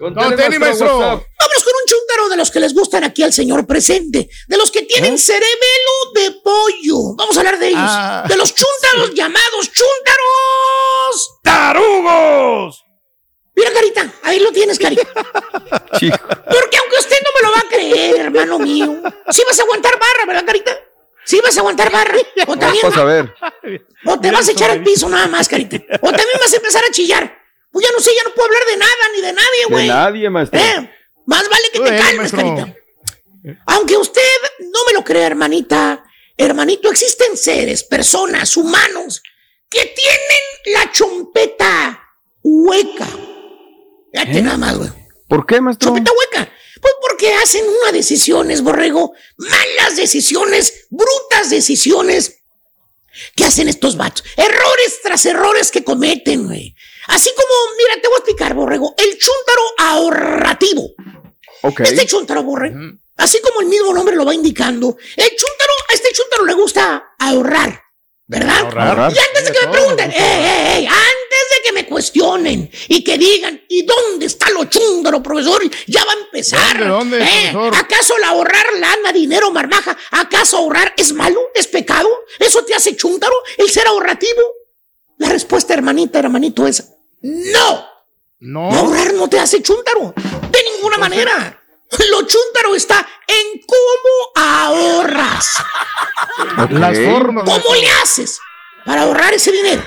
[0.00, 0.98] Maestro.
[0.98, 4.28] Vámonos con un chúntaro de los que les gustan aquí al señor presente.
[4.48, 7.14] De los que tienen cerebelo de pollo.
[7.16, 7.80] Vamos a hablar de ellos.
[7.82, 8.24] Ah.
[8.26, 11.40] De los chúntaros llamados chúntaros.
[11.42, 12.84] ¡Tarugos!
[13.54, 15.02] Mira, Carita, ahí lo tienes, Carita.
[15.12, 19.92] Porque aunque usted no me lo va a creer, hermano mío, sí vas a aguantar
[19.98, 20.78] barra, ¿verdad, Carita?
[21.26, 22.16] Sí vas a aguantar barra.
[22.46, 23.34] O también, Vas a ver.
[24.06, 25.76] o te vas a echar al piso nada más, Carita.
[26.00, 27.39] O también vas a empezar a chillar.
[27.72, 29.88] Pues ya no sé, ya no puedo hablar de nada ni de nadie, De güey.
[29.88, 30.60] nadie, maestro.
[30.60, 30.90] Eh,
[31.26, 32.56] más vale que Tú te eres, calmes, maestro.
[32.56, 33.60] Carita.
[33.66, 34.22] Aunque usted
[34.60, 36.04] no me lo crea, hermanita,
[36.36, 39.22] hermanito, existen seres, personas, humanos,
[39.68, 42.02] que tienen la chompeta
[42.42, 43.06] hueca.
[44.12, 44.42] Fíjate ¿Eh?
[44.42, 44.90] nada más, güey.
[45.28, 45.90] ¿Por qué, maestro?
[45.90, 46.52] Chompeta hueca.
[46.80, 52.38] Pues porque hacen unas decisiones, borrego, malas decisiones, brutas decisiones
[53.36, 54.24] que hacen estos vatos.
[54.36, 56.74] Errores tras errores que cometen, güey.
[57.06, 60.94] Así como, mira, te voy a explicar, borrego, el chúntaro ahorrativo.
[61.84, 62.76] Este chúntaro, borrego,
[63.16, 67.14] así como el mismo nombre lo va indicando, el chúntaro, a este chúntaro le gusta
[67.18, 67.82] ahorrar,
[68.26, 68.60] ¿verdad?
[68.60, 69.12] Ahorrar.
[69.12, 70.88] Y antes de que me pregunten, ¡eh, eh, eh!
[70.88, 75.62] Antes de que me cuestionen y que digan, ¿y dónde está lo chúntaro, profesor?
[75.86, 76.78] Ya va a empezar.
[76.78, 77.52] ¿Dónde, dónde, ¿Eh?
[77.74, 79.96] ¿Acaso el ahorrar lana, dinero, marmaja?
[80.12, 81.40] ¿Acaso ahorrar es malo?
[81.54, 82.08] ¿Es pecado?
[82.38, 83.34] ¿Eso te hace chúntaro?
[83.58, 84.59] ¿El ser ahorrativo?
[85.20, 86.82] La respuesta, hermanita, hermanito, es
[87.20, 87.86] no.
[88.38, 88.70] No.
[88.70, 90.14] Ahorrar no te hace chúntaro.
[90.50, 91.62] De ninguna manera.
[92.10, 95.56] Lo chúntaro está en cómo ahorras.
[96.70, 97.44] Las formas.
[97.44, 98.40] ¿Cómo le haces
[98.86, 99.82] para ahorrar ese dinero?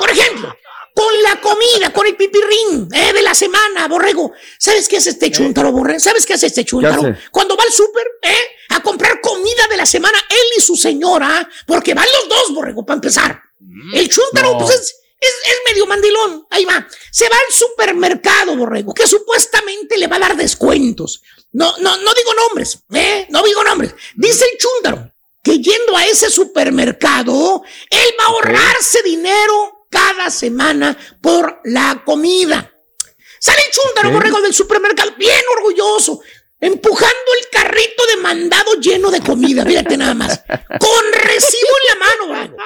[0.00, 0.52] Por ejemplo,
[0.92, 3.12] con la comida, con el pipirrín, ¿eh?
[3.12, 4.32] de la semana, borrego.
[4.58, 6.00] ¿Sabes qué hace este chuntaro, borrego?
[6.00, 7.14] ¿Sabes qué hace este chuntaro?
[7.30, 8.48] Cuando va al súper, ¿eh?
[8.70, 12.84] A comprar comida de la semana, él y su señora, porque van los dos, borrego,
[12.84, 13.40] para empezar.
[13.92, 14.58] El chúntaro, no.
[14.58, 16.46] pues es, es, es medio mandilón.
[16.50, 16.86] Ahí va.
[17.10, 21.22] Se va al supermercado, borrego, que supuestamente le va a dar descuentos.
[21.52, 23.26] No, no, no digo nombres, ¿eh?
[23.30, 23.94] No digo nombres.
[24.14, 25.12] Dice el chúntaro
[25.42, 32.72] que yendo a ese supermercado, él va a ahorrarse dinero cada semana por la comida.
[33.38, 36.22] Sale el chúndaro borrego del supermercado, bien orgulloso,
[36.66, 42.06] empujando el carrito de mandado lleno de comida, fíjate nada más, con recibo en la
[42.06, 42.56] mano, borrego.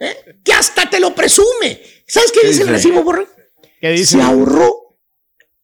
[0.00, 0.40] ¿Eh?
[0.44, 1.82] Que hasta te lo presume.
[2.06, 3.28] ¿Sabes qué, ¿Qué dice el recibo, borrego?
[3.80, 4.16] ¿Qué dice?
[4.16, 4.96] Se ahorró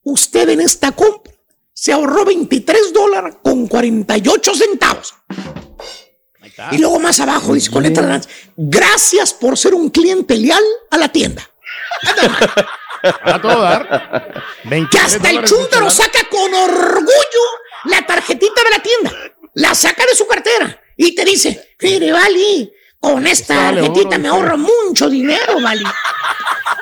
[0.03, 1.32] usted en esta compra.
[1.72, 5.14] Se ahorró 23 dólares con 48 centavos.
[6.70, 10.99] Y luego más abajo dice con letras grandes, gracias por ser un cliente leal a
[10.99, 11.51] la tienda.
[13.23, 14.45] A todo dar.
[14.91, 17.45] Que hasta el chúntaro saca con orgullo
[17.85, 19.13] la tarjetita de la tienda.
[19.55, 24.57] La saca de su cartera y te dice, mire, Vali, con esta tarjetita me ahorro
[24.57, 25.85] mucho dinero, Vali.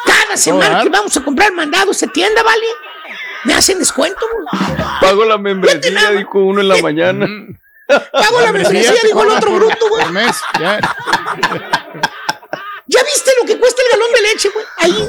[0.06, 2.66] Cada semana que vamos a comprar mandado a esta tienda, Vali,
[3.44, 4.24] me hacen descuento.
[5.00, 7.26] Pago la membresía, dijo uno en la mañana.
[7.88, 10.04] Pago la membresía, dijo el otro bruto, güey.
[12.92, 13.00] Ya.
[13.00, 14.66] ¿Ya viste lo que cuesta el galón de leche, güey?
[14.78, 15.08] Ahí.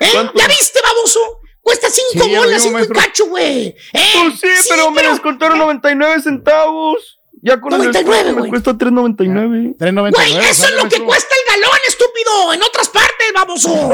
[0.00, 0.30] ¿Eh?
[0.34, 1.20] ¿Ya viste, baboso?
[1.60, 2.96] Cuesta cinco Sí, ya lo bolas, vimos, cinco y maestro.
[3.00, 3.66] cacho, güey.
[3.66, 3.74] ¿Eh?
[3.92, 7.18] Pues sí, pero me descontaron 99 centavos.
[7.42, 10.10] Ya con 99, el me cuesta 3.99.
[10.12, 12.52] Güey, eso es lo que cuesta el galón, estúpido.
[12.54, 13.92] En otras partes, baboso.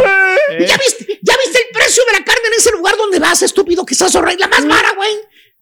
[0.50, 0.66] Eh.
[0.66, 3.84] ¿Ya viste, ¿Ya viste el precio de la carne en ese lugar donde vas, estúpido?
[3.84, 4.38] Que estás horrible.
[4.40, 5.18] La más vara, güey.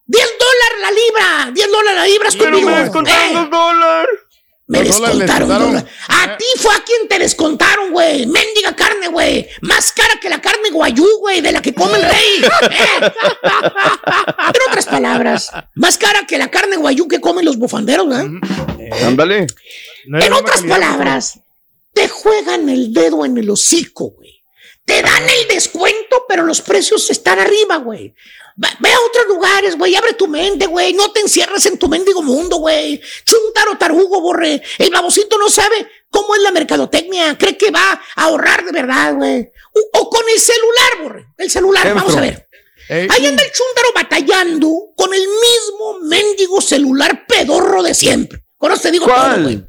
[0.07, 1.51] 10 dólares la libra.
[1.53, 2.71] 10 dólares la libra, Pero estúpido.
[2.71, 4.11] me descontaron Eh, dos dólares.
[4.71, 5.85] Me descontaron dólares.
[6.07, 8.25] A ti fue a quien te descontaron, güey.
[8.27, 9.49] Mendiga carne, güey.
[9.63, 12.45] Más cara que la carne guayú, güey, de la que come el rey.
[12.73, 14.55] Eh.
[14.55, 18.27] En otras palabras, más cara que la carne guayú que comen los bufanderos, ¿verdad?
[19.05, 19.47] Ándale.
[20.07, 21.41] En otras palabras,
[21.93, 24.40] te juegan el dedo en el hocico, güey.
[24.85, 28.15] Te dan el descuento, pero los precios están arriba, güey.
[28.57, 29.95] Ve a otros lugares, güey.
[29.95, 30.93] Abre tu mente, güey.
[30.93, 33.01] No te encierres en tu mendigo mundo, güey.
[33.25, 34.61] Chuntaro tarugo, borre.
[34.79, 37.39] El babocito no sabe cómo es la mercadotecnia.
[37.39, 39.51] Cree que va a ahorrar de verdad, güey.
[39.73, 41.27] O, o con el celular, borre.
[41.39, 42.49] El celular, ¿Qué, vamos a ver.
[42.91, 48.45] Ahí anda el chúntaro batallando con el mismo mendigo celular pedorro de siempre.
[48.59, 49.65] Con eso te digo todo, güey.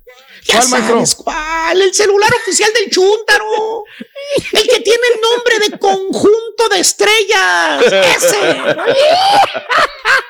[0.46, 0.96] Ya ¿Cuál, maestro?
[0.96, 3.84] sabes cuál, el celular oficial del chúntaro.
[4.54, 7.84] El que tiene el nombre de conjunto de estrellas.
[7.86, 8.40] Ese.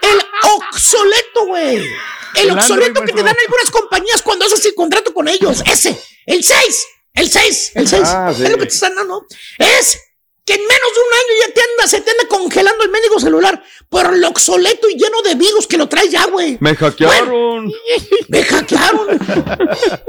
[0.02, 0.22] El
[0.56, 1.78] obsoleto, güey.
[1.78, 1.88] El,
[2.36, 5.64] El obsoleto Android, que te dan algunas compañías cuando haces el contrato con ellos.
[5.66, 5.98] Ese.
[6.26, 6.88] El 6.
[7.14, 7.72] El 6.
[7.76, 8.02] El 6.
[8.06, 8.44] Ah, sí.
[8.44, 9.26] Es lo que te están dando.
[9.58, 10.00] Es
[10.44, 13.20] que en menos de un año ya te anda, se te anda congelando el mendigo
[13.20, 16.58] celular por lo obsoleto y lleno de virus que lo traes ya, güey.
[16.60, 17.72] Me hackearon.
[18.30, 19.08] Me hackearon.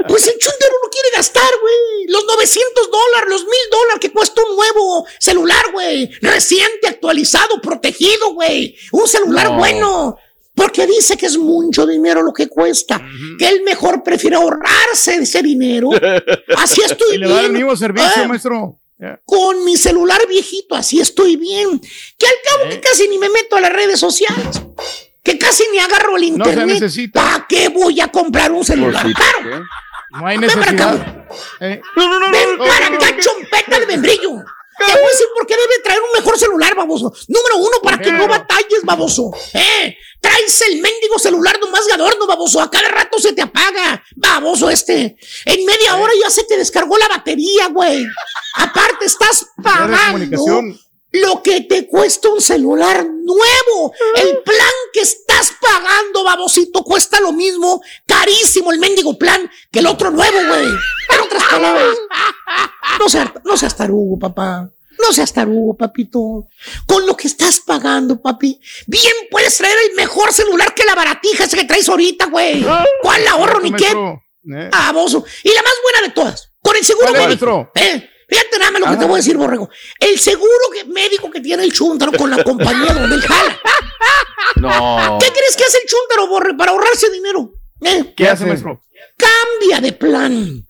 [0.07, 2.07] Pues el chuntero no quiere gastar, güey.
[2.07, 6.09] Los 900 dólares, los 1000 dólares que cuesta un nuevo celular, güey.
[6.21, 8.75] Reciente, actualizado, protegido, güey.
[8.91, 9.57] Un celular No.
[9.57, 10.17] bueno.
[10.55, 13.01] Porque dice que es mucho dinero lo que cuesta.
[13.39, 15.89] Que él mejor prefiere ahorrarse ese dinero.
[16.57, 17.53] Así estoy Y le da el bien.
[17.53, 18.79] mismo servicio, Ah, maestro.
[19.25, 21.79] Con mi celular viejito, así estoy bien.
[22.17, 24.61] Que al cabo que casi ni me meto a las redes sociales.
[25.23, 26.75] Que casi ni agarro el No se internet.
[26.79, 27.23] necesita.
[27.23, 29.03] ¿Para qué voy a comprar un celular?
[29.03, 29.15] Pues.
[29.15, 29.61] ¿qué?
[30.19, 30.93] No hay Ven para necesidad.
[30.95, 31.27] acá.
[31.61, 31.81] Eh,
[32.31, 34.43] Ven para acá, chompeta de membrillo.
[34.77, 37.13] Te voy a decir por qué debe traer un mejor celular, baboso.
[37.27, 39.31] Número uno, para que no batalles, baboso.
[39.53, 42.61] Eh, traes el mendigo celular nomás de adorno, baboso.
[42.61, 45.17] A cada rato se te apaga, baboso este.
[45.45, 48.05] En media hora ya se te descargó la batería, güey.
[48.55, 50.37] Aparte, estás pagando.
[51.13, 53.93] Lo que te cuesta un celular nuevo.
[54.15, 59.87] El plan que estás pagando, babosito, cuesta lo mismo, carísimo el mendigo plan que el
[59.87, 60.65] otro nuevo, güey.
[60.65, 61.97] En otras palabras,
[62.99, 64.69] no seas, no seas tarugo, papá.
[64.99, 66.47] No seas tarugo, papito.
[66.87, 71.43] Con lo que estás pagando, papi, bien puedes traer el mejor celular que la baratija
[71.43, 72.65] esa que traes ahorita, güey.
[73.01, 73.87] ¿Cuál ahorro ni qué?
[73.87, 75.25] Eh, Baboso.
[75.43, 77.71] Y la más buena de todas, con el seguro ¿Cuál es, médico.
[77.75, 79.69] Eh, fíjate nada más lo que te voy a decir, borrego.
[79.99, 83.59] El seguro que- médico que tiene el chúntaro con la compañía donde él jala.
[84.55, 85.17] No.
[85.19, 87.53] ¿Qué crees que hace el chúntaro, borre, para ahorrarse dinero?
[87.81, 88.81] Eh, ¿Qué hace, maestro?
[89.17, 90.65] cambia de plan.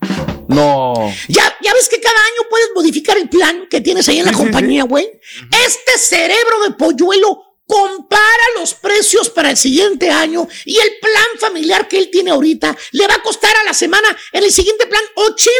[0.48, 0.94] No.
[1.28, 4.32] Ya, ya ves que cada año puedes modificar el plan que tienes ahí en la
[4.32, 5.08] Sí, compañía, güey.
[5.66, 11.88] Este cerebro de polluelo compara los precios para el siguiente año y el plan familiar
[11.88, 15.02] que él tiene ahorita le va a costar a la semana en el siguiente plan
[15.14, 15.50] 80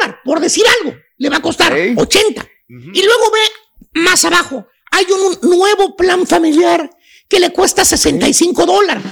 [0.00, 0.96] dólares, por decir algo.
[1.22, 1.98] Le va a costar Ok.
[1.98, 2.48] 80.
[2.68, 6.90] Y luego ve más abajo, hay un nuevo plan familiar
[7.28, 9.04] que le cuesta 65 dólares.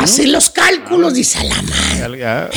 [0.00, 2.48] Hace los cálculos, dice a la madre.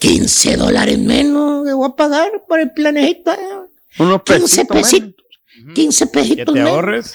[0.00, 3.38] 15 dólares menos que voy a pagar por el planeta.
[3.98, 5.14] Unos 15 pesitos.
[5.72, 6.36] 15 pesitos.
[6.36, 6.70] Que te menos.
[6.70, 7.14] ahorres.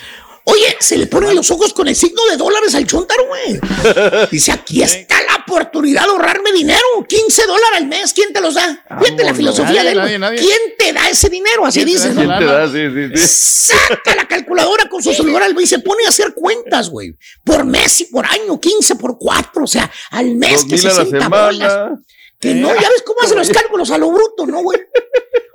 [0.51, 3.59] Oye, se le ponen los ojos con el signo de dólares al chontaro, güey.
[4.31, 6.79] Dice, aquí está la oportunidad de ahorrarme dinero.
[7.07, 8.13] 15 dólares al mes.
[8.13, 8.83] ¿Quién te los da?
[9.01, 10.39] Fíjate la filosofía de él, Nadie, nadie.
[10.39, 11.65] ¿Quién te da ese dinero?
[11.65, 12.39] Así dice, ¿Quién ¿no?
[12.39, 12.67] te da?
[12.67, 13.27] Sí, sí, sí.
[13.73, 17.15] Saca la calculadora con su celular, güey, y se pone a hacer cuentas, güey.
[17.43, 20.87] Por mes y por año, 15 por 4, o sea, al mes Dos que mil
[20.87, 21.99] a la 60 bolas.
[22.39, 24.79] Que no, ya ves cómo hacen los cálculos a lo bruto, ¿no, güey?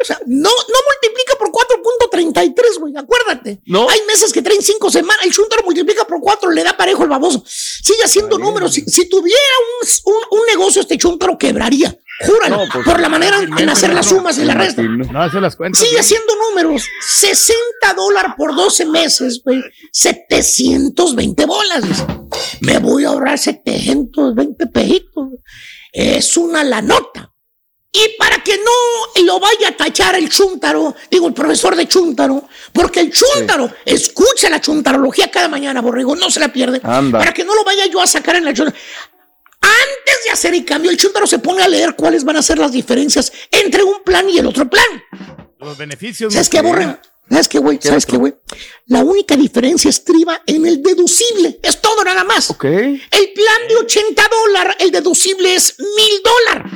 [0.01, 3.61] O sea, no, no multiplica por 4.33, güey, acuérdate.
[3.65, 3.89] No.
[3.89, 7.09] Hay meses que traen 5 semanas, el Chuntaro multiplica por 4, le da parejo el
[7.09, 7.43] baboso.
[7.47, 8.75] Sigue haciendo números.
[8.75, 9.39] Si, si tuviera
[10.05, 11.97] un, un- un negocio, este Chuntaro quebraría.
[12.27, 14.85] Júralo, No, pues, por la manera en hacer las sumas y las restas.
[14.85, 15.83] No hace las cuentas.
[15.83, 16.87] Sigue haciendo números.
[17.01, 17.57] 60
[17.97, 19.65] dólares por 12 meses, güey.
[19.91, 21.83] 720 bolas.
[22.61, 25.29] Me voy a ahorrar 720 pejitos.
[25.95, 27.33] Es una la nota.
[27.93, 32.49] Y para que no lo vaya a tachar el chúntaro, digo el profesor de chúntaro,
[32.73, 36.81] porque el chúntaro escucha la chuntarología cada mañana, borrego, no se la pierde.
[36.83, 37.21] Anda.
[37.21, 38.77] Para que no lo vaya yo a sacar en la chúntaro.
[39.61, 42.59] Antes de hacer el cambio, el chúntaro se pone a leer cuáles van a ser
[42.59, 44.85] las diferencias entre un plan y el otro plan.
[45.61, 46.33] Los beneficios.
[46.33, 46.87] ¿Sabes qué, güey.
[47.31, 47.79] ¿Sabes qué, güey?
[47.83, 48.35] ¿Sabes qué, güey?
[48.87, 51.59] La única diferencia estriba en el deducible.
[51.63, 52.51] Es todo nada más.
[52.51, 52.65] Ok.
[52.65, 56.73] El plan de 80 dólares, el deducible es mil dólares.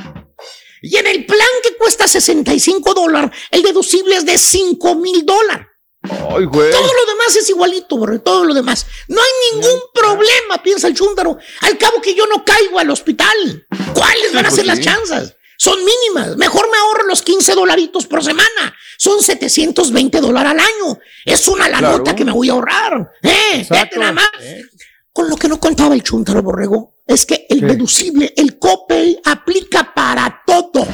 [0.81, 5.67] Y en el plan que cuesta 65 dólares, el deducible es de 5 mil dólares.
[6.01, 6.71] Ay, güey.
[6.71, 8.85] Todo lo demás es igualito, borre, todo lo demás.
[9.09, 11.37] No hay ningún problema, piensa el chúndaro.
[11.61, 13.67] Al cabo que yo no caigo al hospital.
[13.93, 14.85] ¿Cuáles van a pues ser las sí.
[14.85, 15.35] chances?
[15.61, 16.37] Son mínimas.
[16.37, 18.73] Mejor me ahorro los 15 dolaritos por semana.
[18.97, 20.97] Son 720 dólares al año.
[21.25, 21.97] Es una la Claro.
[21.97, 23.11] nota que me voy a ahorrar.
[23.21, 24.29] Eh, vete nada más.
[24.41, 24.63] Eh.
[25.11, 29.93] Con lo que no contaba el chúntaro borrego es que el deducible, el copay, aplica
[29.93, 30.87] para todo.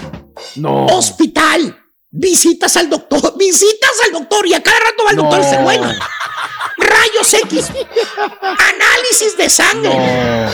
[0.56, 0.88] No.
[0.88, 1.78] Hospital,
[2.10, 5.46] visitas al doctor, visitas al doctor y a cada rato va al doctor No.
[5.46, 5.94] ese bueno.
[6.78, 7.66] Rayos X,
[8.42, 10.52] análisis de sangre, No.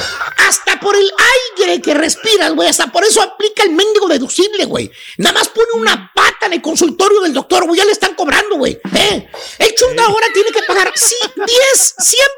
[0.48, 1.12] hasta por el
[1.58, 4.92] aire que respiras, güey, hasta por eso aplica el mendigo deducible, güey.
[5.18, 8.58] Nada más pone una pata en el consultorio del doctor, güey, ya le están cobrando,
[8.58, 8.80] güey.
[8.96, 9.30] ¿eh?
[9.60, 11.96] El chunta ahora tiene que pagar sí, 10,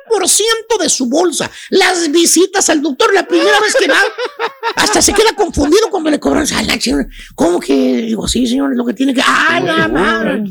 [0.10, 1.50] 100% de su bolsa.
[1.70, 4.02] Las visitas al doctor, la primera vez que va,
[4.76, 6.46] hasta se queda confundido cuando le cobran.
[6.68, 7.74] La chingada, ¿Cómo que?
[7.74, 9.22] Digo, sí, señor, es lo que tiene que.
[9.26, 10.44] ¡Ah, la madre!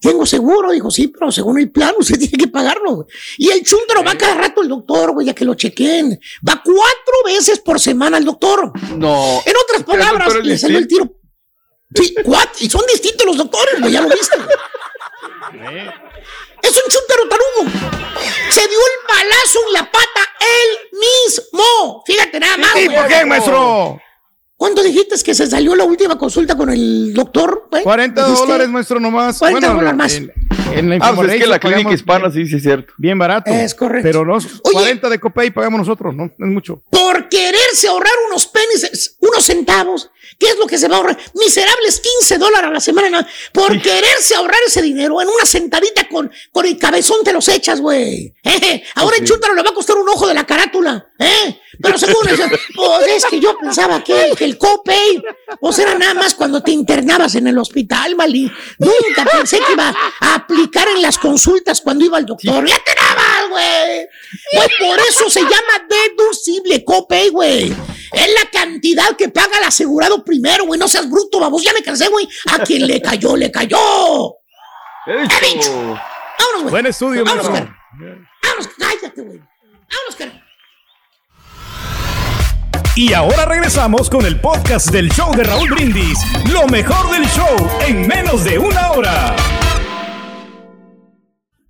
[0.00, 2.96] Tengo seguro, dijo, sí, pero según el plan usted tiene que pagarlo.
[2.96, 3.06] güey.
[3.38, 6.18] Y el chúntaro va cada rato al doctor, güey, a que lo chequen.
[6.46, 8.72] Va cuatro veces por semana al doctor.
[8.96, 9.42] No.
[9.44, 11.10] En otras ¿El palabras, le salió el tiro.
[11.94, 14.36] Sí, cuatro, y son distintos los doctores, güey, ya lo viste.
[16.62, 17.70] Es un chúntaro tarugo.
[18.50, 22.02] Se dio el balazo en la pata él mismo.
[22.06, 22.76] Fíjate nada más.
[22.76, 22.96] ¿Y güey.
[22.98, 24.00] por qué, maestro?
[24.56, 27.68] ¿Cuánto dijiste que se salió la última consulta con el doctor?
[27.70, 27.82] güey?
[27.82, 28.46] 40 ¿Dijiste?
[28.46, 29.38] dólares, maestro, nomás.
[29.38, 30.14] 40 Bueno, dólares más.
[30.14, 30.32] En,
[30.74, 32.94] en la Ah, pues es que la clínica hispana sí, sí es cierto.
[32.96, 33.50] Bien barato.
[33.50, 34.02] Es correcto.
[34.08, 36.24] Pero no, 40 de copay pagamos nosotros, ¿no?
[36.24, 36.82] Es mucho.
[36.90, 40.10] por quererse ahorrar unos penis, unos centavos.
[40.38, 41.18] ¿Qué es lo que se va a ahorrar?
[41.34, 43.26] Miserables 15 dólares a la semana.
[43.52, 47.80] Por quererse ahorrar ese dinero en una sentadita con, con el cabezón te los echas,
[47.80, 48.34] güey.
[48.42, 51.08] Eh, Ahora el chúntaro le va a costar un ojo de la carátula.
[51.18, 51.58] ¿eh?
[51.80, 55.22] Pero según eso, pues es que yo pensaba que, que el copay,
[55.60, 58.50] pues era nada más cuando te internabas en el hospital, Mali.
[58.78, 62.66] Nunca pensé que iba a aplicar en las consultas cuando iba al doctor.
[62.66, 64.06] Ya te dabas, güey.
[64.52, 67.74] Pues por eso se llama deducible copay, güey.
[68.12, 70.78] Es la cantidad que paga el asegurado primero, güey.
[70.78, 71.62] No seas bruto, vamos.
[71.62, 72.28] Ya me cansé, güey.
[72.52, 74.36] A quien le cayó, le cayó.
[75.06, 75.70] He dicho.
[75.72, 76.70] Vámonos, güey.
[76.70, 77.76] Buen estudio, Vámonos, cara.
[78.42, 79.38] Vámonos, cállate, güey.
[79.38, 80.45] Vámonos, cara.
[82.96, 86.18] Y ahora regresamos con el podcast del show de Raúl Brindis.
[86.50, 89.36] Lo mejor del show en menos de una hora.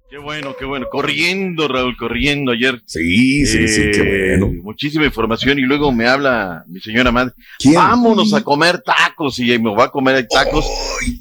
[0.08, 0.86] Qué bueno, qué bueno.
[0.88, 2.80] Corriendo, Raúl, corriendo ayer.
[2.86, 4.62] Sí, sí, sí, qué Eh, bueno.
[4.62, 7.32] Muchísima información y luego me habla mi señora madre.
[7.58, 7.74] ¿Quién?
[7.74, 10.64] Vámonos a comer tacos y me va a comer tacos.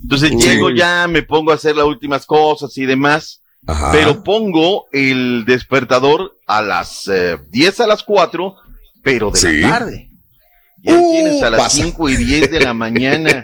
[0.03, 0.41] Entonces Uy.
[0.41, 3.41] llego ya, me pongo a hacer las últimas cosas y demás.
[3.67, 3.91] Ajá.
[3.91, 8.55] Pero pongo el despertador a las eh, 10 a las 4,
[9.05, 9.57] pero de Sí.
[9.61, 10.09] la tarde.
[10.87, 11.77] Y ahí Uh, tienes a las pasa.
[11.83, 13.43] 5 y 10 de la mañana.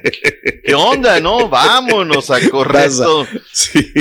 [0.63, 1.49] ¿Qué onda, no?
[1.49, 2.91] Vámonos a correr.
[2.95, 3.25] Todo.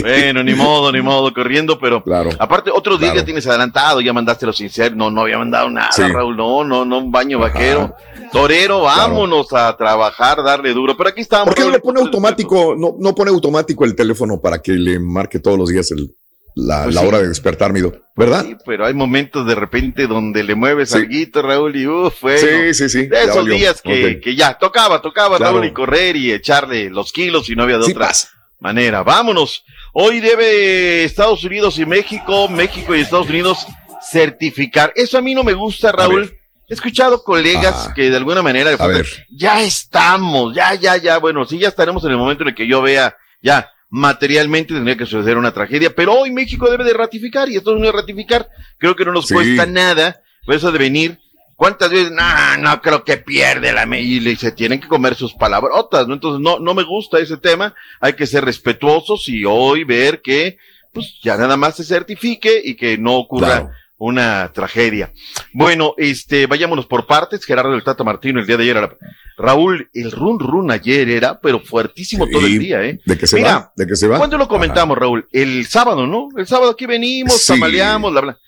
[0.02, 2.30] Bueno, ni modo, ni modo, corriendo, pero Claro.
[2.38, 3.22] aparte, otros días Claro.
[3.22, 4.94] ya tienes adelantado, ya mandaste los sinceros.
[4.96, 6.02] No, no había mandado nada, Sí.
[6.02, 6.36] Raúl.
[6.36, 7.94] No, no, no, un baño vaquero.
[8.30, 10.94] Torero, vámonos a trabajar, darle duro.
[10.96, 11.46] Pero aquí estamos.
[11.46, 14.98] ¿Por qué no le pone automático, no, no pone automático el teléfono para que le
[15.00, 16.10] marque todos los días el-
[16.54, 17.06] la, Pues la sí.
[17.06, 17.92] hora de despertar, Mido?
[18.16, 18.44] ¿Verdad?
[18.44, 20.98] Sí, pero hay momentos de repente donde le mueves Sí.
[20.98, 22.38] alguito, Raúl, y uff, bueno.
[22.38, 25.54] Sí, sí, sí, De esos días que, que ya tocaba, tocaba, Claro.
[25.54, 28.28] Raúl, y correr y echarle los kilos y no había de Sí otra pasa.
[28.58, 29.02] manera.
[29.02, 29.64] Vámonos.
[29.92, 33.66] Hoy debe Estados Unidos y México, México y Estados Unidos
[34.10, 34.92] certificar.
[34.96, 36.32] Eso a mí no me gusta, Raúl.
[36.68, 37.92] He escuchado colegas Ah.
[37.94, 38.70] que de alguna manera
[39.30, 42.68] ya estamos, ya, ya, ya, bueno, sí, ya estaremos en el momento en el que
[42.68, 47.48] yo vea, ya, materialmente tendría que suceder una tragedia, pero hoy México debe de ratificar
[47.48, 49.34] y Estados Unidos ratificar, creo que no nos Sí.
[49.34, 51.18] cuesta nada, por eso de venir,
[51.56, 52.12] ¿cuántas veces?
[52.12, 56.14] No, no creo que pierde la y se tienen que comer sus palabrotas, ¿no?
[56.14, 60.56] Entonces no, no me gusta ese tema, hay que ser respetuosos y hoy ver que,
[60.92, 63.70] pues, ya nada más se certifique y que no ocurra Claro.
[64.00, 65.12] Una tragedia.
[65.52, 67.44] Bueno, este, vayámonos por partes.
[67.44, 68.96] Gerardo del Tata Martino el día de ayer era,
[69.36, 72.98] Raúl, el run run ayer era, pero fuertísimo todo el día, ¿eh?
[73.04, 73.72] ¿De que se Mira, va?
[73.76, 74.16] ¿De que se va?
[74.16, 75.28] ¿Cuándo lo comentamos, Raúl?
[75.30, 76.28] El sábado, ¿no?
[76.36, 77.52] El sábado aquí venimos, Sí.
[77.52, 78.38] tamaleamos, bla, bla.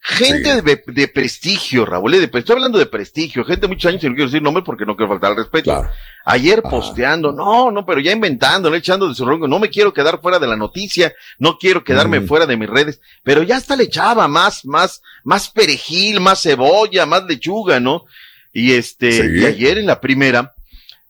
[0.00, 4.02] Gente de, de prestigio, Raúl, eh, de- estoy hablando de prestigio, gente de muchos años,
[4.02, 5.64] y no quiero decir nombre porque no quiero faltar al respeto.
[5.72, 5.90] Claro.
[6.24, 8.76] Ayer posteando, no, no, pero ya inventando, ¿no?
[8.76, 12.20] echando de su ronco, no me quiero quedar fuera de la noticia, no quiero quedarme
[12.20, 12.26] Mm.
[12.26, 17.04] fuera de mis redes, pero ya hasta le echaba más, más, más perejil, más cebolla,
[17.04, 18.04] más lechuga, ¿no?
[18.52, 19.40] Y este, Sí.
[19.42, 20.54] y ayer en la primera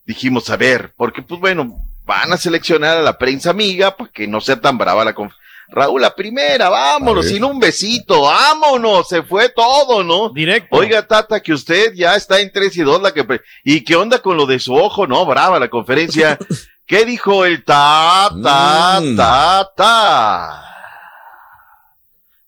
[0.06, 4.26] dijimos, a ver, porque pues bueno, van a seleccionar a la prensa amiga para que
[4.26, 5.34] no sea tan brava la conf
[5.70, 10.30] Raúl, la primera, vámonos, sin un besito, vámonos, se fue todo, ¿no?
[10.30, 10.76] Directo.
[10.76, 13.94] Oiga, Tata, que usted ya está en 3 y 2, la que pre- ¿y qué
[13.94, 15.06] onda con lo de su ojo?
[15.06, 16.38] No, brava la conferencia.
[16.86, 19.16] ¿Qué dijo el ta, ta, Mm.
[19.16, 20.64] ta, ta?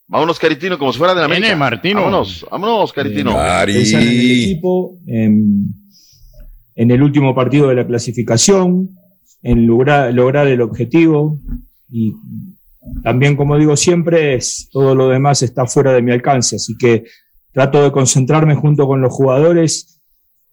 [0.08, 1.56] Vámonos, Caritino, como si fuera de la Viene América.
[1.58, 2.00] Martino.
[2.00, 3.34] Vámonos, vámonos, Caritino.
[3.34, 3.74] Cari.
[3.74, 5.66] Pensar en el equipo, en,
[6.74, 8.88] en el último partido de la clasificación,
[9.42, 11.36] en lograr, lograr el objetivo
[11.90, 12.14] y
[13.02, 17.04] también, como digo siempre, es, todo lo demás está fuera de mi alcance, así que
[17.52, 20.00] trato de concentrarme junto con los jugadores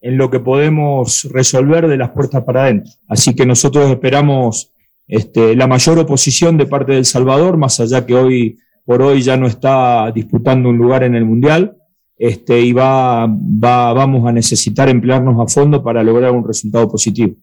[0.02, 2.92] en lo que podemos resolver de las puertas para adentro.
[3.08, 4.72] Así que nosotros esperamos
[5.08, 9.36] este, la mayor oposición de parte del Salvador, más allá que hoy por hoy ya
[9.36, 11.78] no está disputando un lugar en el Mundial,
[12.18, 17.36] este, y va, va, vamos a necesitar emplearnos a fondo para lograr un resultado positivo.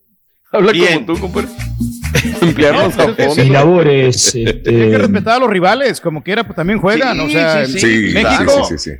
[0.55, 1.05] Habla Bien.
[1.05, 1.48] como tú, compadre.
[2.40, 3.42] Emplearnos a No, pero es fondo.
[3.44, 7.16] Mi labor es Hay que este, respetar a los rivales, como quiera, pues también juegan.
[7.18, 8.96] Sí, o sea, sí, Sí, México, sí, sí, sí.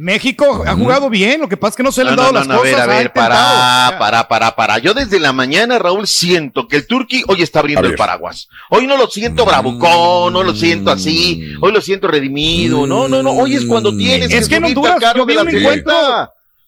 [0.00, 2.32] México ha jugado bien, lo que pasa es que no se le han No, dado
[2.34, 2.72] no, las no, a cosas.
[2.72, 4.78] ver, a ver, para, para, para, para.
[4.78, 8.48] Yo desde la mañana, Raúl, siento que el Turqui hoy está abriendo el paraguas.
[8.70, 12.86] Hoy no lo siento bravucón, no lo siento así, hoy lo siento redimido.
[12.86, 15.36] No, no, no, hoy es cuando tienes Es que Honduras al carro yo vi de
[15.36, 15.94] la un encuentro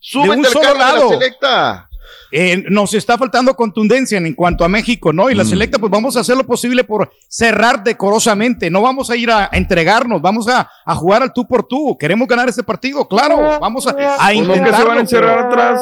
[0.00, 1.08] Súbete un al solo carro de la lado.
[1.10, 1.89] selecta.
[2.32, 5.30] Eh, nos está faltando contundencia en, cuanto a México, ¿no?
[5.30, 5.38] Y Mm.
[5.38, 8.70] la selecta, pues vamos a hacer lo posible por cerrar decorosamente.
[8.70, 11.96] No vamos a ir a, entregarnos, vamos a, a jugar al tú por tú.
[11.98, 13.58] Queremos ganar ese partido, claro.
[13.60, 14.76] Vamos a, a ¿Cómo que intentarlo.
[14.78, 15.80] se van a encerrar atrás?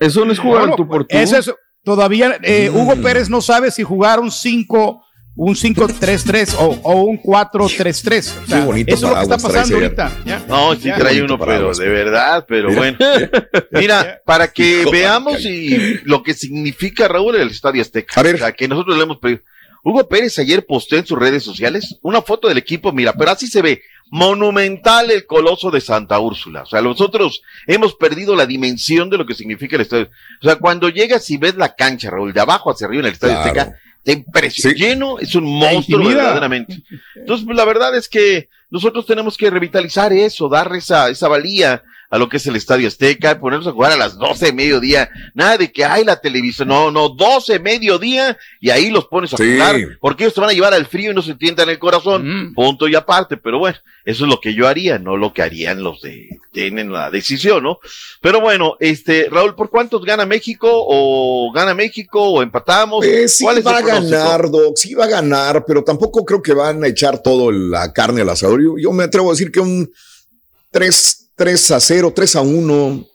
[0.00, 1.16] Eso no es jugar Bueno, al tú por tú.
[1.16, 1.52] Eso es,
[1.84, 2.76] todavía eh, Mm.
[2.76, 5.05] Hugo Pérez no sabe si jugar un 5
[5.36, 8.42] un 5-3-3 o, o un 4-3-3.
[8.42, 10.12] O sea, bonito eso es lo que está pasando ahorita.
[10.24, 10.44] Ya.
[10.48, 10.96] No, sí Ya.
[10.96, 12.80] trae uno, pero de verdad, pero Mira.
[12.80, 12.98] bueno.
[13.70, 18.18] Mira, para que Hijo, veamos y lo que significa Raúl el Estadio Azteca.
[18.20, 18.36] A ver.
[18.36, 19.40] O sea, que nosotros le hemos pedido.
[19.84, 23.46] Hugo Pérez ayer posteó en sus redes sociales una foto del equipo, mira, pero así
[23.46, 23.82] se ve.
[24.10, 26.62] Monumental el coloso de Santa Úrsula.
[26.62, 30.10] O sea, nosotros hemos perdido la dimensión de lo que significa el estadio.
[30.40, 33.12] O sea, cuando llegas y ves la cancha, Raúl, de abajo hacia arriba en el
[33.12, 33.48] estadio Claro.
[33.60, 34.76] Azteca, te impresiona.
[34.76, 34.80] Sí.
[34.80, 36.80] Lleno, es un monstruo verdaderamente.
[37.16, 41.82] Entonces, pues, la verdad es que nosotros tenemos que revitalizar eso, darle esa, esa valía
[42.10, 45.10] a lo que es el Estadio Azteca, ponernos a jugar a las 12 de mediodía.
[45.34, 49.34] Nada de que hay la televisión, no, no, 12 de mediodía y ahí los pones
[49.34, 49.52] a Sí.
[49.52, 52.50] jugar, porque ellos te van a llevar al frío y no se tientan el corazón.
[52.50, 52.54] Mm.
[52.54, 55.82] Punto y aparte, pero bueno, eso es lo que yo haría, no lo que harían
[55.82, 57.78] los de, tienen la decisión, ¿no?
[58.20, 60.68] Pero bueno, este, Raúl, ¿por cuántos gana México?
[60.70, 62.22] ¿O gana México?
[62.22, 63.04] ¿O empatamos?
[63.04, 66.40] Pues sí ¿Cuál es va a ganar, Doc, sí va a ganar, pero tampoco creo
[66.42, 68.62] que van a echar todo la carne al asador.
[68.62, 69.90] Yo, yo me atrevo a decir que un
[70.70, 73.06] 3, 3 a 0, 3 a 1.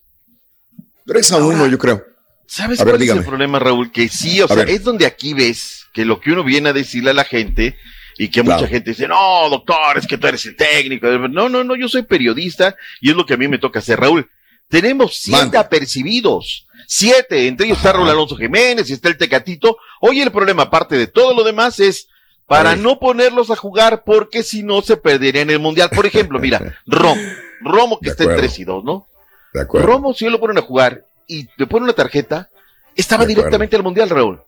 [1.05, 2.05] 3 a 1, yo creo.
[2.47, 3.91] ¿Sabes A ver, cuál es el problema, Raúl?
[3.91, 4.69] Que sí, o A sea, ver.
[4.69, 7.77] es donde aquí ves que lo que uno viene a decirle a la gente
[8.17, 8.59] y que Claro.
[8.61, 11.07] mucha gente dice, no, doctor, es que tú eres el técnico.
[11.07, 13.99] No, no, no, yo soy periodista y es lo que a mí me toca hacer,
[13.99, 14.29] Raúl.
[14.67, 16.65] tenemos siete apercibidos.
[16.87, 19.77] Siete, entre ellos está Raúl Alonso Jiménez y está el Tecatito.
[20.01, 22.07] Hoy el problema, aparte de todo lo demás, es
[22.47, 25.89] para no ponerlos a jugar porque si no se perdería en el Mundial.
[25.89, 27.21] Por ejemplo, mira, Romo,
[27.63, 29.07] Romo que está en 3 y 2, ¿no?
[29.53, 29.87] De acuerdo.
[29.87, 32.49] Romo, si lo ponen a jugar y te ponen una tarjeta,
[32.95, 34.41] estaba De directamente al Mundial, Raúl.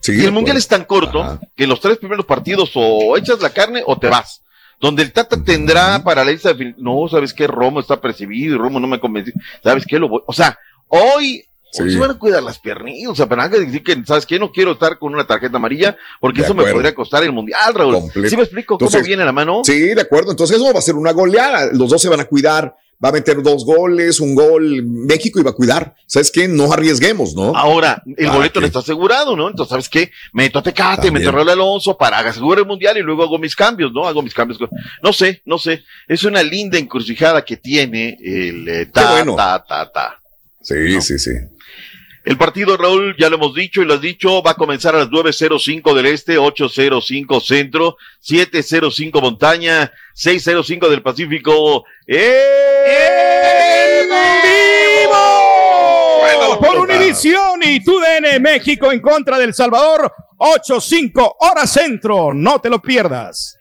[0.00, 3.40] Sí, y el Mundial es tan corto que en los tres primeros partidos o echas
[3.40, 4.42] la carne o te vas.
[4.80, 7.46] Donde el Tata tendrá para la lista de No, ¿sabes qué?
[7.46, 9.34] Romo está percibido y Romo no me convenció.
[9.62, 9.98] ¿Sabes qué?
[9.98, 10.22] Lo voy...
[10.26, 10.58] O sea,
[10.88, 11.44] hoy...
[11.72, 11.90] Sí.
[11.90, 14.38] se van a cuidar las piernitas, o sea, para que decir que, ¿sabes qué?
[14.38, 17.74] No quiero estar con una tarjeta amarilla porque De eso me podría costar el mundial,
[17.74, 17.94] Raúl.
[17.94, 18.28] Completo.
[18.28, 19.62] ¿Sí me explico cómo viene la mano?
[19.64, 20.32] Sí, de acuerdo.
[20.32, 21.70] Entonces eso va a ser una goleada.
[21.72, 22.74] Los dos se van a cuidar.
[23.02, 24.82] Va a meter dos goles, un gol.
[24.84, 25.94] México iba a cuidar.
[26.06, 26.46] ¿Sabes qué?
[26.48, 27.56] No arriesguemos, ¿no?
[27.56, 29.48] Ahora, el ¿Para boleto no está asegurado, ¿no?
[29.48, 30.10] Entonces, ¿sabes qué?
[30.34, 31.14] Meto a Tecate, También.
[31.14, 34.06] meto a Raúl Alonso para asegurar el mundial y luego hago mis cambios, ¿no?
[34.06, 34.60] Hago mis cambios.
[35.02, 35.82] No sé, no sé.
[36.08, 39.34] Es una linda encrucijada que tiene el eh, ta, bueno.
[39.34, 40.19] ta, ta, ta.
[40.60, 41.30] Sí, sí, sí.
[42.22, 44.98] El partido, Raúl, ya lo hemos dicho y lo has dicho, va a comenzar a
[44.98, 51.84] las 9.05 del Este, 8.05 Centro, 7.05 Montaña, 6.05 del Pacífico.
[52.06, 52.18] ¡En
[54.42, 55.40] vivo!
[56.60, 62.34] por Univisión y TUDN México en contra del Salvador, 8-5 hora centro.
[62.34, 63.56] No te lo pierdas.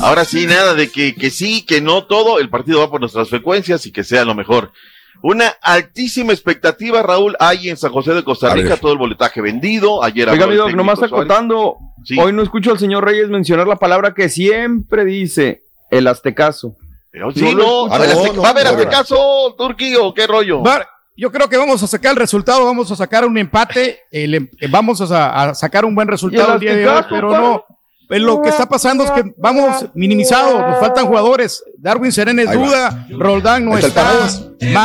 [0.00, 3.30] Ahora sí, nada de que, que sí, que no todo, el partido va por nuestras
[3.30, 4.72] frecuencias y que sea lo mejor.
[5.22, 10.02] Una altísima expectativa, Raúl, hay en San José de Costa Rica, todo el boletaje vendido.
[10.02, 11.12] Ayer Oiga, habló mi el Doc, técnico nomás Suárez.
[11.14, 11.76] acotando.
[12.04, 12.18] Sí.
[12.18, 16.76] Hoy no escucho al señor Reyes mencionar la palabra que siempre dice, el aztecaso.
[17.34, 18.08] Sí, no, a ver,
[18.42, 20.62] ¿va a haber Aztecaso, Turquí, o qué rollo?
[20.62, 24.34] Va- Yo creo que vamos a sacar el resultado, vamos a sacar un empate, el
[24.34, 27.64] em- vamos a, sa- a sacar un buen resultado el día de hoy, pero no.
[28.12, 31.64] Pues lo que está pasando es que vamos minimizados, nos faltan jugadores.
[31.78, 32.64] Darwin Serena es Ahí va.
[32.66, 34.38] duda, Roldán no Ahí está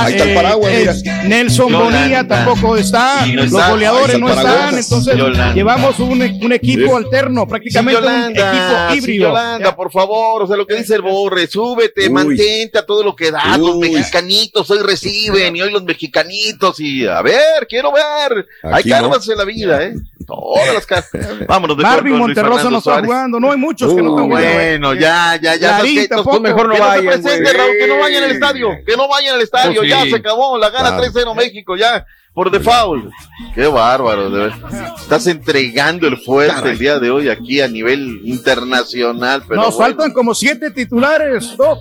[0.07, 1.03] el eh, paraguas, eh.
[1.25, 1.97] Nelson Yolanda.
[1.99, 3.69] Bonilla tampoco está, no los está.
[3.69, 5.53] goleadores no están, entonces Yolanda.
[5.53, 7.03] llevamos un, un equipo Sí.
[7.03, 8.45] alterno, Sí, prácticamente un equipo
[8.91, 9.27] sí, híbrido.
[9.29, 12.09] Yolanda, por favor, o sea, lo que dice el Borre, súbete, Uy.
[12.09, 17.05] mantente a todo lo que da, los mexicanitos hoy reciben, y hoy los mexicanitos, y
[17.05, 18.89] a ver, quiero ver, hay no.
[18.89, 19.93] karmas en la vida, ¿eh?
[20.25, 21.07] Todas las caras.
[21.47, 23.09] Vámonos, mejor Marvin con Luis Monterrosa Fernando no está Suárez.
[23.17, 24.53] Jugando, no hay muchos que no Uh, están jugando.
[24.53, 25.79] Bueno, ya, ya, ya.
[25.79, 27.53] Entonces, Mejor no que no se vayan, presente.
[27.53, 30.57] Raúl, que no vayan al estadio, que no vayan al estadio, Pues ya se acabó,
[30.57, 31.03] la gana Claro.
[31.03, 33.11] 3-0 México, ya, por default.
[33.55, 34.93] Qué bárbaro, de verdad.
[35.01, 36.71] Estás entregando el fuerte Caray.
[36.73, 39.87] el día de hoy aquí a nivel internacional, pero Nos bueno.
[39.95, 41.79] faltan como siete titulares, Doc.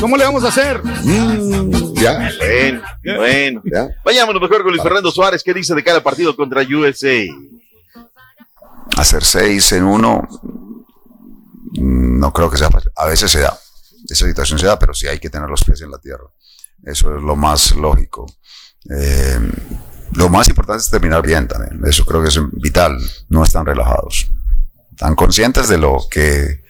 [0.00, 0.82] ¿Cómo le vamos a hacer?
[0.84, 2.30] Mm, ya.
[2.38, 2.82] Bueno,
[3.16, 3.62] bueno.
[3.64, 3.88] Ya.
[4.04, 5.42] Vayámonos mejor con Luis Fernando Suárez.
[5.42, 7.24] ¿Qué dice de cada partido contra USA?
[8.98, 10.22] hacer seis en uno,
[11.74, 12.90] no creo que sea fácil.
[12.96, 13.58] A veces se da,
[14.08, 16.24] esa situación se da, pero sí hay que tener los pies en la tierra.
[16.84, 18.26] Eso es lo más lógico.
[18.90, 19.38] Eh,
[20.12, 21.80] lo más importante es terminar bien también.
[21.86, 22.98] Eso creo que es vital.
[23.28, 24.30] No están relajados.
[24.90, 26.62] Están conscientes de lo que,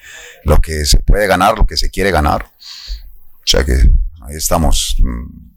[0.44, 2.44] lo que se puede ganar, lo que se quiere ganar.
[2.44, 4.96] O sea que ahí estamos.
[5.00, 5.55] Mm,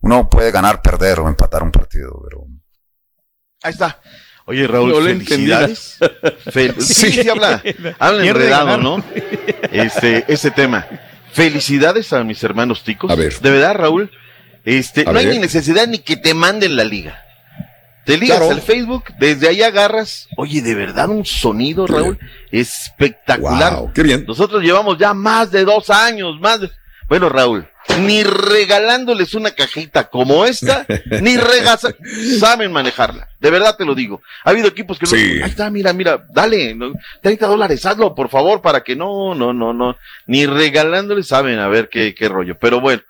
[0.00, 2.46] Uno puede ganar, perder o empatar un partido, pero
[3.62, 4.00] Ahí está.
[4.48, 5.98] Oye, Raúl, No felicidades.
[6.46, 7.62] Fel- sí, sí, habla,
[7.98, 8.78] habla enredado.
[8.78, 9.04] ¿no?
[9.70, 10.86] Este, ese tema.
[11.32, 13.10] Felicidades a mis hermanos ticos.
[13.10, 13.38] A ver.
[13.40, 14.10] De verdad, Raúl.
[14.64, 17.22] Este, A no hay ni necesidad ni que te manden la liga.
[18.06, 18.52] Te ligas Claro.
[18.54, 20.28] al Facebook, desde ahí agarras.
[20.38, 22.18] Oye, de verdad, un sonido, Qué Raúl,
[22.50, 23.74] espectacular.
[23.76, 24.24] Wow, qué bien.
[24.26, 26.70] Nosotros llevamos ya más de dos años, más de...
[27.08, 27.66] Bueno, Raúl,
[28.00, 30.86] ni regalándoles una cajita como esta,
[31.22, 31.94] ni regasa...
[32.38, 33.28] saben manejarla.
[33.40, 34.20] De verdad te lo digo.
[34.44, 35.10] Ha habido equipos que no...
[35.10, 35.40] Sí.
[35.42, 36.92] Ahí está, mira, mira, dale, no,
[37.22, 39.96] 30 dólares, hazlo, por favor, para que no, no, no, no.
[40.26, 42.58] Ni regalándoles saben a ver qué, qué rollo.
[42.58, 43.02] Pero bueno.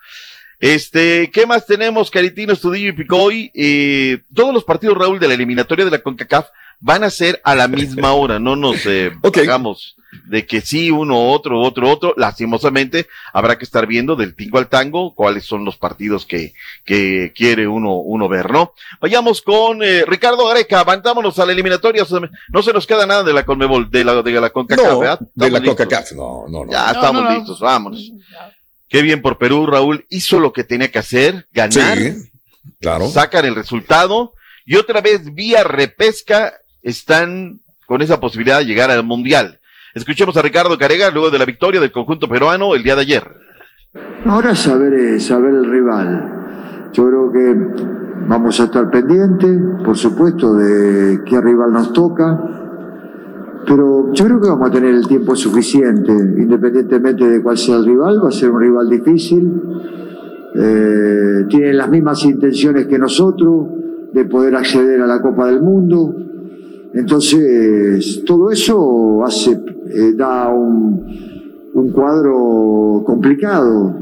[0.61, 3.49] Este, ¿qué más tenemos, Caritino, Estudillo y Picoy?
[3.55, 6.47] Eh, todos los partidos, Raúl, de la eliminatoria de la CONCACAF
[6.81, 9.37] van a ser a la misma hora, no nos eh, Ok.
[9.37, 9.95] hagamos
[10.25, 12.13] de que sí, uno, otro, otro, otro.
[12.17, 16.53] Lastimosamente, habrá que estar viendo del tingo al tango cuáles son los partidos que,
[16.85, 18.73] que quiere uno, uno ver, ¿no?
[19.01, 22.05] Vayamos con eh, Ricardo Gareca, avanzámonos a la eliminatoria.
[22.49, 25.19] No se nos queda nada de la Conmebol, de la, de la CONCACAF, No, ¿verdad?
[25.35, 25.61] de la.
[25.63, 26.11] CONCACAF.
[26.13, 26.71] No, no, no.
[26.71, 27.35] Ya No, estamos no, no.
[27.37, 28.11] listos, vámonos.
[28.87, 30.05] Qué bien por Perú, Raúl.
[30.09, 32.13] Hizo lo que tenía que hacer, ganar, Sí,
[32.81, 33.07] claro.
[33.09, 34.33] sacan el resultado
[34.65, 39.58] y otra vez vía repesca están con esa posibilidad de llegar al Mundial.
[39.99, 43.23] Escuchemos a Ricardo Carega luego de la victoria del conjunto peruano el día de ayer.
[44.25, 46.89] Ahora saber, eh, saber el rival.
[46.93, 47.55] Yo creo que
[48.25, 52.39] vamos a estar pendientes, por supuesto, de qué rival nos toca.
[53.67, 57.85] Pero yo creo que vamos a tener el tiempo suficiente, independientemente de cuál sea el
[57.85, 59.61] rival, va a ser un rival difícil.
[60.55, 63.67] eh, tienen las mismas intenciones que nosotros
[64.13, 66.15] de poder acceder a la Copa del Mundo.
[66.93, 73.95] Entonces, todo eso hace, eh, da un, un cuadro complicado.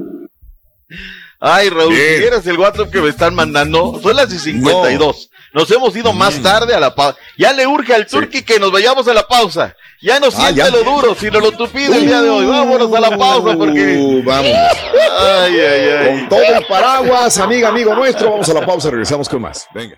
[1.39, 5.29] Ay, Raúl, si vieras el WhatsApp que me están mandando, son las y 52.
[5.53, 7.17] Nos hemos ido más tarde a la pausa.
[7.37, 9.75] Ya le urge al Turqui que nos vayamos a la pausa.
[10.01, 10.69] Ya no siente ya.
[10.69, 12.45] lo duro, sino lo tupido el día de hoy.
[12.45, 14.21] Vámonos a la pausa porque.
[14.25, 14.51] vamos.
[15.19, 16.07] Ay, ay, ay.
[16.07, 18.31] Con todo el paraguas, amiga, amigo nuestro.
[18.31, 19.67] Vamos a la pausa, regresamos con más.
[19.73, 19.97] Venga.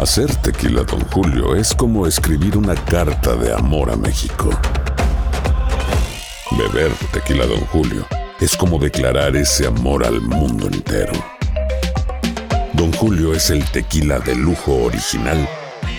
[0.00, 4.48] Hacer tequila, Don Julio, es como escribir una carta de amor a México.
[6.52, 8.06] Beber tequila, Don Julio,
[8.40, 11.12] es como declarar ese amor al mundo entero.
[12.72, 15.48] Don Julio es el tequila de lujo original,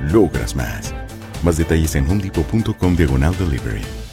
[0.00, 0.94] logras más.
[1.42, 4.05] Más detalles en homedepot.com diagonal delivery.